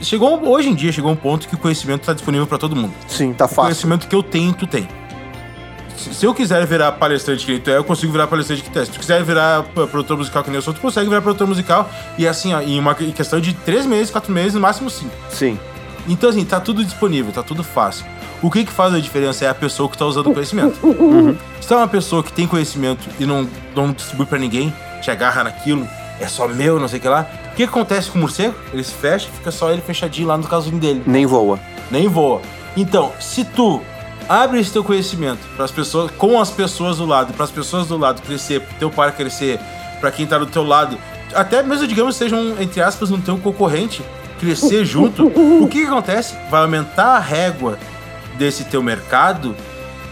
Chegou, 0.01 0.45
hoje 0.47 0.69
em 0.69 0.75
dia, 0.75 0.91
chegou 0.91 1.11
um 1.11 1.15
ponto 1.15 1.47
que 1.47 1.55
o 1.55 1.57
conhecimento 1.57 2.05
tá 2.05 2.13
disponível 2.13 2.45
pra 2.45 2.57
todo 2.57 2.75
mundo. 2.75 2.93
Sim, 3.07 3.33
tá 3.33 3.45
O 3.45 3.47
fácil. 3.47 3.63
conhecimento 3.63 4.07
que 4.07 4.15
eu 4.15 4.21
tenho, 4.23 4.53
tu 4.53 4.67
tem. 4.67 4.87
Se 5.95 6.25
eu 6.25 6.33
quiser 6.33 6.65
virar 6.67 6.91
palestrante 6.93 7.45
que 7.45 7.51
nem 7.53 7.61
tu 7.61 7.69
é, 7.69 7.77
eu 7.77 7.83
consigo 7.83 8.11
virar 8.11 8.27
palestrante 8.27 8.61
que 8.61 8.69
tu 8.69 8.77
é. 8.79 8.83
Se 8.85 8.91
tu 8.91 8.99
quiser 8.99 9.23
virar 9.23 9.63
produtor 9.63 10.17
musical 10.17 10.43
que 10.43 10.49
nem 10.49 10.57
eu 10.57 10.61
sou, 10.61 10.73
tu 10.73 10.81
consegue 10.81 11.07
virar 11.07 11.21
produtor 11.21 11.47
musical. 11.47 11.89
E 12.17 12.27
assim, 12.27 12.53
ó, 12.53 12.59
em 12.61 12.77
uma 12.77 12.93
questão 12.93 13.39
de 13.39 13.53
três 13.53 13.85
meses, 13.85 14.11
quatro 14.11 14.31
meses, 14.33 14.53
no 14.53 14.59
máximo 14.59 14.89
cinco. 14.89 15.13
Sim. 15.29 15.57
Então, 16.07 16.29
assim, 16.29 16.43
tá 16.43 16.59
tudo 16.59 16.83
disponível, 16.83 17.31
tá 17.31 17.41
tudo 17.41 17.63
fácil. 17.63 18.05
O 18.43 18.51
que 18.51 18.65
que 18.65 18.71
faz 18.73 18.93
a 18.93 18.99
diferença 18.99 19.45
é 19.45 19.47
a 19.47 19.55
pessoa 19.55 19.87
que 19.87 19.97
tá 19.97 20.05
usando 20.05 20.27
o 20.29 20.33
conhecimento. 20.33 20.77
Se 21.61 21.67
tu 21.67 21.73
é 21.73 21.77
uma 21.77 21.87
pessoa 21.87 22.21
que 22.21 22.33
tem 22.33 22.45
conhecimento 22.45 23.07
e 23.17 23.25
não, 23.25 23.47
não 23.73 23.93
distribui 23.93 24.25
pra 24.25 24.37
ninguém, 24.37 24.73
te 25.01 25.09
agarra 25.09 25.45
naquilo, 25.45 25.87
é 26.19 26.27
só 26.27 26.45
meu, 26.45 26.77
não 26.77 26.89
sei 26.89 26.99
o 26.99 27.01
que 27.01 27.07
lá. 27.07 27.25
O 27.53 27.55
que 27.55 27.63
acontece 27.63 28.11
com 28.11 28.17
o 28.17 28.21
morcego? 28.21 28.53
Ele 28.73 28.83
se 28.83 28.93
fecha, 28.93 29.29
fica 29.33 29.49
só 29.49 29.71
ele 29.71 29.81
fechadinho 29.81 30.27
lá 30.27 30.37
no 30.37 30.43
casulinho 30.43 30.81
dele 30.81 31.03
Nem 31.07 31.25
voa. 31.25 31.57
nem 31.89 32.09
voa. 32.09 32.41
Então, 32.75 33.13
se 33.17 33.45
tu 33.45 33.81
abre 34.27 34.59
esse 34.59 34.73
teu 34.73 34.83
conhecimento 34.83 35.39
para 35.55 35.63
as 35.63 35.71
pessoas, 35.71 36.11
com 36.11 36.37
as 36.37 36.49
pessoas 36.49 36.97
do 36.97 37.05
lado, 37.05 37.31
para 37.33 37.45
as 37.45 37.51
pessoas 37.51 37.87
do 37.87 37.97
lado 37.97 38.21
crescer, 38.21 38.59
pro 38.59 38.75
teu 38.75 38.89
par 38.89 39.13
crescer, 39.13 39.57
para 40.01 40.11
quem 40.11 40.25
tá 40.25 40.37
do 40.37 40.47
teu 40.47 40.65
lado, 40.65 40.97
até 41.33 41.63
mesmo 41.63 41.87
digamos 41.87 42.17
sejam 42.17 42.55
entre 42.59 42.81
aspas 42.81 43.09
um 43.09 43.21
teu 43.21 43.37
concorrente 43.37 44.03
crescer 44.37 44.83
junto, 44.83 45.27
o 45.27 45.67
que, 45.69 45.81
que 45.81 45.87
acontece? 45.87 46.35
Vai 46.49 46.61
aumentar 46.61 47.15
a 47.15 47.19
régua 47.19 47.77
desse 48.37 48.65
teu 48.65 48.81
mercado 48.81 49.55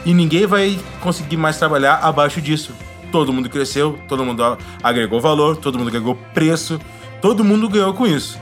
e 0.06 0.14
ninguém 0.14 0.46
vai 0.46 0.80
conseguir 1.02 1.38
mais 1.38 1.58
trabalhar 1.58 1.96
abaixo 1.96 2.42
disso. 2.42 2.74
Todo 3.12 3.34
mundo 3.34 3.50
cresceu, 3.50 4.00
todo 4.08 4.24
mundo 4.24 4.58
agregou 4.82 5.20
valor, 5.20 5.58
todo 5.58 5.78
mundo 5.78 5.90
agregou 5.90 6.16
preço, 6.34 6.80
todo 7.22 7.44
mundo 7.44 7.68
ganhou 7.70 7.94
com 7.94 8.08
isso. 8.08 8.40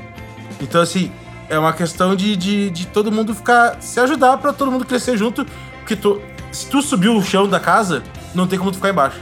Então, 0.62 0.82
assim, 0.82 1.12
é 1.50 1.58
uma 1.58 1.74
questão 1.74 2.16
de, 2.16 2.36
de, 2.36 2.70
de 2.70 2.88
todo 2.88 3.12
mundo 3.12 3.34
ficar. 3.34 3.78
se 3.82 4.00
ajudar 4.00 4.38
pra 4.38 4.54
todo 4.54 4.72
mundo 4.72 4.86
crescer 4.86 5.18
junto. 5.18 5.46
Porque 5.80 5.96
tu, 5.96 6.22
se 6.52 6.68
tu 6.70 6.82
subir 6.82 7.10
o 7.10 7.22
chão 7.22 7.48
da 7.48 7.60
casa, 7.60 8.04
não 8.36 8.48
tem 8.48 8.60
como 8.60 8.72
tu 8.72 8.76
ficar 8.76 8.90
embaixo. 8.90 9.20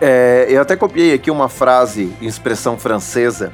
É, 0.00 0.46
eu 0.48 0.60
até 0.60 0.76
copiei 0.76 1.14
aqui 1.14 1.30
uma 1.30 1.48
frase, 1.48 2.12
expressão 2.20 2.76
francesa. 2.76 3.52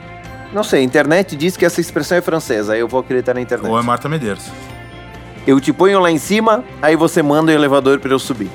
Não 0.53 0.63
sei, 0.63 0.81
a 0.81 0.83
internet 0.83 1.37
diz 1.37 1.57
que 1.57 1.65
essa 1.65 1.81
expressão 1.81 2.17
é 2.17 2.21
francesa, 2.21 2.75
aí 2.75 2.81
eu 2.81 2.89
vou 2.89 3.01
acreditar 3.01 3.35
na 3.35 3.41
internet. 3.41 3.69
Ou 3.69 3.79
é 3.79 3.83
Marta 3.83 4.09
Medeiros. 4.09 4.51
Eu 5.47 5.61
te 5.61 5.73
ponho 5.73 6.01
lá 6.01 6.11
em 6.11 6.19
cima, 6.19 6.65
aí 6.81 6.97
você 6.97 7.23
manda 7.23 7.53
o 7.53 7.55
elevador 7.55 7.99
para 8.01 8.13
eu 8.13 8.19
subir. 8.19 8.51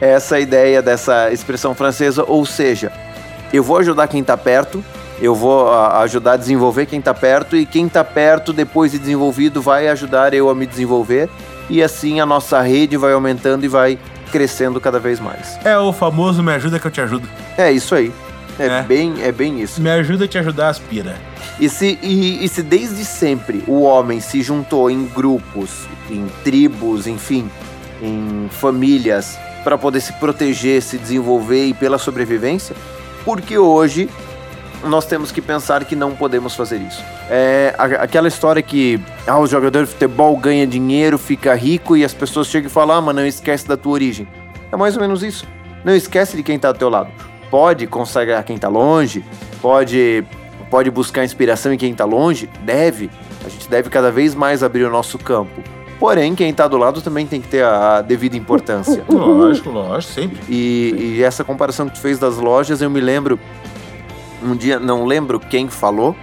Essa 0.00 0.36
é 0.36 0.38
a 0.38 0.40
ideia 0.40 0.82
dessa 0.82 1.32
expressão 1.32 1.74
francesa, 1.74 2.24
ou 2.26 2.44
seja, 2.44 2.92
eu 3.52 3.62
vou 3.62 3.78
ajudar 3.78 4.06
quem 4.08 4.22
tá 4.22 4.36
perto, 4.36 4.84
eu 5.20 5.34
vou 5.34 5.72
a, 5.72 6.00
ajudar 6.02 6.32
a 6.32 6.36
desenvolver 6.36 6.84
quem 6.84 7.00
tá 7.00 7.14
perto, 7.14 7.56
e 7.56 7.64
quem 7.64 7.88
tá 7.88 8.04
perto, 8.04 8.52
depois 8.52 8.92
de 8.92 8.98
desenvolvido, 8.98 9.62
vai 9.62 9.88
ajudar 9.88 10.34
eu 10.34 10.50
a 10.50 10.54
me 10.54 10.66
desenvolver, 10.66 11.30
e 11.70 11.82
assim 11.82 12.20
a 12.20 12.26
nossa 12.26 12.60
rede 12.60 12.98
vai 12.98 13.14
aumentando 13.14 13.64
e 13.64 13.68
vai 13.68 13.98
crescendo 14.30 14.78
cada 14.78 14.98
vez 14.98 15.18
mais. 15.18 15.58
É 15.64 15.78
o 15.78 15.92
famoso 15.92 16.42
me 16.42 16.52
ajuda 16.52 16.78
que 16.78 16.86
eu 16.86 16.90
te 16.90 17.00
ajudo. 17.00 17.26
É 17.56 17.72
isso 17.72 17.94
aí. 17.94 18.12
É, 18.58 18.66
É. 18.66 18.82
Bem, 18.82 19.22
é 19.22 19.32
bem 19.32 19.60
isso. 19.60 19.80
Me 19.80 19.90
ajuda 19.90 20.24
a 20.24 20.28
te 20.28 20.38
ajudar, 20.38 20.68
aspira. 20.68 21.16
E 21.58 21.68
se, 21.68 21.98
e, 22.02 22.44
e 22.44 22.48
se 22.48 22.62
desde 22.62 23.04
sempre 23.04 23.62
o 23.66 23.82
homem 23.82 24.20
se 24.20 24.42
juntou 24.42 24.90
em 24.90 25.06
grupos, 25.06 25.86
em 26.10 26.26
tribos, 26.44 27.06
enfim, 27.06 27.50
em 28.02 28.48
famílias, 28.50 29.38
para 29.64 29.76
poder 29.76 30.00
se 30.00 30.12
proteger, 30.14 30.82
se 30.82 30.98
desenvolver 30.98 31.66
e 31.66 31.74
pela 31.74 31.98
sobrevivência, 31.98 32.76
porque 33.24 33.58
hoje 33.58 34.08
nós 34.84 35.06
temos 35.06 35.32
que 35.32 35.40
pensar 35.40 35.84
que 35.84 35.96
não 35.96 36.14
podemos 36.14 36.54
fazer 36.54 36.76
isso. 36.76 37.02
É 37.28 37.74
aquela 37.78 38.28
história 38.28 38.62
que 38.62 39.00
ah, 39.26 39.38
o 39.38 39.46
jogador 39.46 39.84
de 39.84 39.92
futebol 39.92 40.36
ganha 40.36 40.66
dinheiro, 40.66 41.18
fica 41.18 41.54
rico 41.54 41.96
e 41.96 42.04
as 42.04 42.14
pessoas 42.14 42.46
chegam 42.46 42.68
e 42.68 42.72
falam, 42.72 42.96
ah, 42.96 43.00
mas 43.00 43.16
não 43.16 43.26
esquece 43.26 43.66
da 43.66 43.76
tua 43.76 43.92
origem. 43.92 44.28
É 44.70 44.76
mais 44.76 44.94
ou 44.94 45.00
menos 45.00 45.22
isso. 45.22 45.46
Não 45.84 45.94
esquece 45.94 46.36
de 46.36 46.42
quem 46.42 46.58
tá 46.58 46.72
do 46.72 46.78
teu 46.78 46.88
lado. 46.88 47.10
Pode 47.50 47.86
consagrar 47.86 48.44
quem 48.44 48.58
tá 48.58 48.68
longe, 48.68 49.24
pode 49.60 50.24
pode 50.70 50.90
buscar 50.90 51.24
inspiração 51.24 51.72
em 51.72 51.78
quem 51.78 51.94
tá 51.94 52.04
longe, 52.04 52.50
deve. 52.62 53.10
A 53.44 53.48
gente 53.48 53.68
deve 53.68 53.88
cada 53.88 54.10
vez 54.10 54.34
mais 54.34 54.62
abrir 54.62 54.84
o 54.84 54.90
nosso 54.90 55.18
campo. 55.18 55.62
Porém, 55.98 56.34
quem 56.34 56.52
tá 56.52 56.68
do 56.68 56.76
lado 56.76 57.00
também 57.00 57.26
tem 57.26 57.40
que 57.40 57.48
ter 57.48 57.62
a, 57.62 57.98
a 57.98 58.02
devida 58.02 58.36
importância. 58.36 59.04
Lógico, 59.08 59.70
lógico, 59.70 60.12
sempre. 60.12 60.38
E, 60.48 61.14
e 61.16 61.22
essa 61.22 61.42
comparação 61.42 61.88
que 61.88 61.94
tu 61.94 62.00
fez 62.00 62.18
das 62.18 62.36
lojas, 62.36 62.82
eu 62.82 62.90
me 62.90 63.00
lembro 63.00 63.38
um 64.42 64.54
dia, 64.54 64.78
não 64.78 65.06
lembro 65.06 65.40
quem 65.40 65.68
falou, 65.68 66.14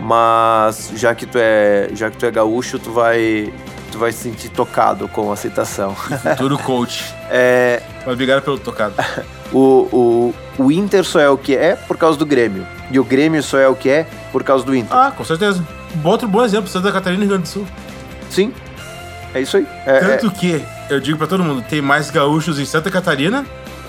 mas 0.00 0.92
já 0.94 1.14
que 1.14 1.24
tu 1.24 1.38
é, 1.38 1.88
já 1.94 2.10
que 2.10 2.18
tu 2.18 2.26
é 2.26 2.30
gaúcho, 2.30 2.78
tu 2.78 2.90
vai 2.90 3.52
tu 3.92 3.98
vai 3.98 4.10
se 4.10 4.22
sentir 4.22 4.48
tocado 4.48 5.06
com 5.06 5.30
a 5.30 5.36
citação. 5.36 5.94
Futuro 5.94 6.58
coach. 6.58 7.04
É, 7.34 7.80
Mas 8.04 8.12
obrigado 8.12 8.42
pelo 8.42 8.58
tocado. 8.58 8.94
o, 9.50 9.88
o, 9.90 10.34
o 10.58 10.70
Inter 10.70 11.02
só 11.02 11.18
é 11.18 11.30
o 11.30 11.38
que 11.38 11.56
é 11.56 11.74
por 11.76 11.96
causa 11.96 12.18
do 12.18 12.26
Grêmio. 12.26 12.66
E 12.90 12.98
o 12.98 13.04
Grêmio 13.04 13.42
só 13.42 13.58
é 13.58 13.66
o 13.66 13.74
que 13.74 13.88
é 13.88 14.06
por 14.30 14.44
causa 14.44 14.66
do 14.66 14.76
Inter. 14.76 14.94
Ah, 14.94 15.10
com 15.16 15.24
certeza. 15.24 15.66
Outro 16.04 16.28
bom 16.28 16.44
exemplo, 16.44 16.68
Santa 16.68 16.92
Catarina 16.92 17.22
e 17.24 17.26
Rio 17.26 17.36
Grande 17.36 17.44
do 17.44 17.48
Sul. 17.48 17.66
Sim. 18.28 18.52
É 19.34 19.40
isso 19.40 19.56
aí. 19.56 19.66
É, 19.86 19.96
é- 19.96 20.00
Tanto 20.00 20.30
que, 20.30 20.62
eu 20.90 21.00
digo 21.00 21.16
pra 21.16 21.26
todo 21.26 21.42
mundo, 21.42 21.64
tem 21.66 21.80
mais 21.80 22.10
gaúchos 22.10 22.58
em 22.58 22.66
Santa 22.66 22.90
Catarina 22.90 23.46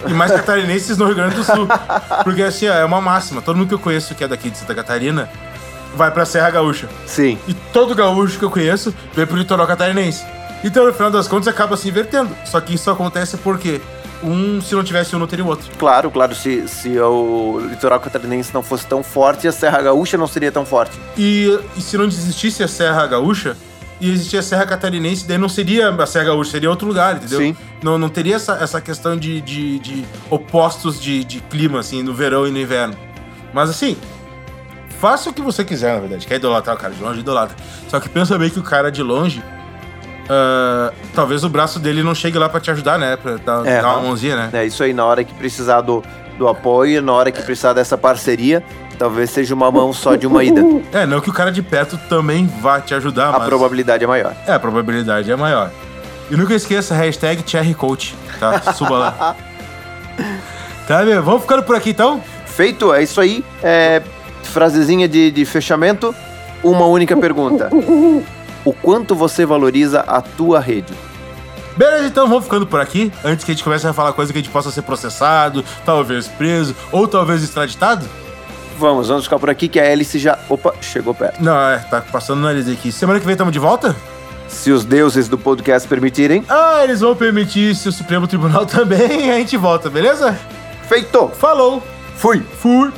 e 0.08 0.14
mais 0.14 0.32
catarinenses 0.32 0.98
no 0.98 1.06
Rio 1.06 1.16
Grande 1.16 1.36
do 1.36 1.44
Sul. 1.44 1.68
Porque 2.24 2.44
assim, 2.44 2.70
ó, 2.70 2.74
é 2.76 2.86
uma 2.86 3.02
máxima. 3.02 3.42
Todo 3.42 3.58
mundo 3.58 3.68
que 3.68 3.74
eu 3.74 3.80
conheço 3.80 4.16
que 4.16 4.24
é 4.24 4.28
daqui 4.28 4.50
de 4.50 4.58
Santa 4.58 4.74
Catarina 4.74 5.30
vai 5.96 6.12
pra 6.12 6.26
Serra 6.26 6.50
Gaúcha. 6.50 6.90
sim. 7.06 7.38
E 7.48 7.54
todo 7.54 7.96
gaúcho 7.96 8.38
que 8.40 8.46
eu 8.46 8.52
conheço 8.52 8.94
vem 9.14 9.26
pro 9.26 9.38
litoral 9.38 9.68
catarinense. 9.68 10.24
Então, 10.64 10.86
no 10.86 10.94
final 10.94 11.12
das 11.12 11.28
contas, 11.28 11.48
acaba 11.48 11.76
se 11.76 11.90
invertendo. 11.90 12.36
Só 12.46 12.62
que 12.62 12.74
isso 12.74 12.90
acontece 12.90 13.36
porque 13.38 13.82
um, 14.24 14.62
se 14.62 14.74
não 14.74 14.84
tivesse 14.84 15.14
um, 15.16 15.20
não 15.20 15.28
teria 15.28 15.44
o 15.44 15.48
outro. 15.50 15.70
Claro, 15.78 16.10
claro, 16.10 16.34
se, 16.34 16.68
se 16.68 16.98
o 17.00 17.60
litoral 17.70 18.00
catarinense 18.00 18.54
não 18.54 18.64
fosse 18.64 18.86
tão 18.88 19.04
forte, 19.04 19.48
a 19.48 19.52
Serra 19.52 19.82
Gaúcha 19.82 20.18
não 20.18 20.28
seria 20.28 20.52
tão 20.52 20.66
forte. 20.66 20.98
E, 21.18 21.60
e 21.76 21.82
se 21.82 21.98
não 21.98 22.06
existisse 22.06 22.64
a 22.64 22.68
Serra 22.68 23.06
Gaúcha, 23.08 23.58
e 24.00 24.10
existia 24.10 24.40
a 24.40 24.44
Serra 24.44 24.66
Catarinense, 24.66 25.26
daí 25.26 25.38
não 25.38 25.48
seria 25.48 25.90
a 25.90 26.06
Serra 26.06 26.26
Gaúcha, 26.26 26.52
seria 26.52 26.70
outro 26.70 26.88
lugar, 26.88 27.16
entendeu? 27.16 27.40
Sim. 27.40 27.56
Não, 27.82 27.98
não 27.98 28.10
teria 28.10 28.36
essa, 28.36 28.54
essa 28.56 28.82
questão 28.82 29.16
de, 29.16 29.40
de, 29.40 29.80
de 29.80 30.06
opostos 30.30 31.00
de, 31.00 31.24
de 31.24 31.40
clima, 31.40 31.80
assim, 31.80 32.04
no 32.04 32.14
verão 32.14 32.46
e 32.46 32.52
no 32.52 32.60
inverno. 32.60 32.96
Mas 33.54 33.70
assim, 33.70 33.96
faça 35.04 35.30
o 35.30 35.34
que 35.34 35.42
você 35.42 35.66
quiser, 35.66 35.96
na 35.96 36.00
verdade. 36.00 36.26
Quer 36.26 36.36
idolatrar 36.36 36.78
o 36.78 36.80
cara 36.80 36.94
de 36.94 37.04
longe, 37.04 37.20
idolatra. 37.20 37.58
Só 37.90 38.00
que 38.00 38.08
pensa 38.08 38.38
bem 38.38 38.50
que 38.50 38.58
o 38.58 38.64
cara 38.64 38.90
de 38.90 39.04
longe, 39.04 39.44
ah, 40.30 40.94
talvez 41.14 41.44
o 41.44 41.50
braço 41.50 41.78
dele 41.78 42.02
não 42.02 42.16
chegue 42.16 42.38
lá 42.38 42.48
pra 42.48 42.62
te 42.62 42.72
ajudar, 42.72 42.98
né? 42.98 43.18
Pra 43.18 43.36
dar, 43.36 43.68
É, 43.68 43.82
dar 43.82 43.98
uma 43.98 44.04
mãozinha, 44.04 44.38
né? 44.38 44.50
É 44.54 44.66
isso 44.66 44.82
aí, 44.82 44.94
na 44.94 45.04
hora 45.04 45.26
que 45.26 45.34
precisar 45.34 45.82
do, 45.82 46.02
do 46.38 46.48
apoio, 46.48 47.02
na 47.02 47.12
hora 47.12 47.34
que 47.34 47.42
precisar 47.44 47.74
dessa 47.74 47.98
parceria, 47.98 48.64
talvez 48.98 49.30
seja 49.30 49.54
uma 49.54 49.70
mão 49.70 49.92
só 49.92 50.16
de 50.16 50.26
uma 50.26 50.42
ida. 50.42 50.62
É, 50.94 51.06
não 51.06 51.20
que 51.20 51.30
o 51.30 51.34
cara 51.34 51.52
de 51.52 51.62
perto 51.62 51.98
também 52.08 52.48
vá 52.62 52.80
te 52.80 52.96
ajudar, 52.96 53.28
A 53.28 53.40
mas... 53.40 53.48
probabilidade 53.50 54.06
é 54.06 54.08
maior. 54.08 54.34
É, 54.48 54.54
a 54.54 54.60
probabilidade 54.60 55.30
é 55.30 55.36
maior. 55.36 55.70
E 56.32 56.38
nunca 56.38 56.54
esqueça, 56.54 56.96
hashtag 56.96 57.44
CherryCoach, 57.46 58.16
tá? 58.40 58.72
Suba 58.72 58.98
lá. 58.98 59.36
tá, 60.88 61.04
meu? 61.04 61.22
Vamos 61.22 61.42
ficando 61.42 61.62
por 61.64 61.76
aqui, 61.76 61.90
então? 61.90 62.24
Feito, 62.46 62.94
é 62.94 63.04
isso 63.04 63.20
aí. 63.20 63.44
É, 63.62 64.02
frasezinha 64.54 65.08
de, 65.08 65.32
de 65.32 65.44
fechamento, 65.44 66.16
uma 66.64 66.86
única 66.86 67.18
pergunta. 67.18 67.70
O 68.64 68.72
quanto 68.72 69.14
você 69.16 69.46
valoriza 69.46 70.02
a 70.02 70.22
tua 70.22 70.60
rede? 70.60 70.94
Beleza, 71.76 72.06
então 72.06 72.28
vamos 72.28 72.44
ficando 72.44 72.68
por 72.68 72.80
aqui. 72.80 73.12
Antes 73.26 73.44
que 73.44 73.52
a 73.52 73.54
gente 73.56 73.64
comece 73.64 73.86
a 73.88 73.94
falar 73.94 74.14
coisa 74.14 74.32
que 74.32 74.38
a 74.38 74.42
gente 74.42 74.52
possa 74.52 74.72
ser 74.72 74.84
processado, 74.84 75.66
talvez 75.84 76.28
preso, 76.28 76.76
ou 76.92 77.08
talvez 77.08 77.44
extraditado. 77.44 78.08
Vamos, 78.78 79.08
vamos 79.08 79.24
ficar 79.24 79.40
por 79.40 79.50
aqui 79.50 79.68
que 79.68 79.80
a 79.80 79.84
hélice 79.84 80.20
já. 80.20 80.38
Opa, 80.48 80.74
chegou 80.82 81.14
perto. 81.14 81.44
Não, 81.44 81.60
é, 81.60 81.80
tá 81.80 82.02
passando 82.02 82.40
o 82.40 82.42
nariz 82.42 82.70
aqui. 82.70 82.92
Semana 82.92 83.20
que 83.20 83.26
vem 83.26 83.34
estamos 83.34 83.52
de 83.52 83.60
volta? 83.60 83.96
Se 84.48 84.72
os 84.72 84.86
deuses 84.86 85.28
do 85.28 85.38
podcast 85.38 85.88
permitirem. 85.88 86.46
Ah, 86.48 86.82
eles 86.84 87.02
vão 87.02 87.16
permitir 87.16 87.76
se 87.76 87.90
o 87.90 87.92
Supremo 87.92 88.28
Tribunal 88.28 88.66
também, 88.68 89.32
a 89.32 89.38
gente 89.40 89.58
volta, 89.58 89.90
beleza? 89.90 90.38
Feito! 90.88 91.30
Falou! 91.30 91.82
Fui! 92.16 92.42
Fui! 92.60 92.92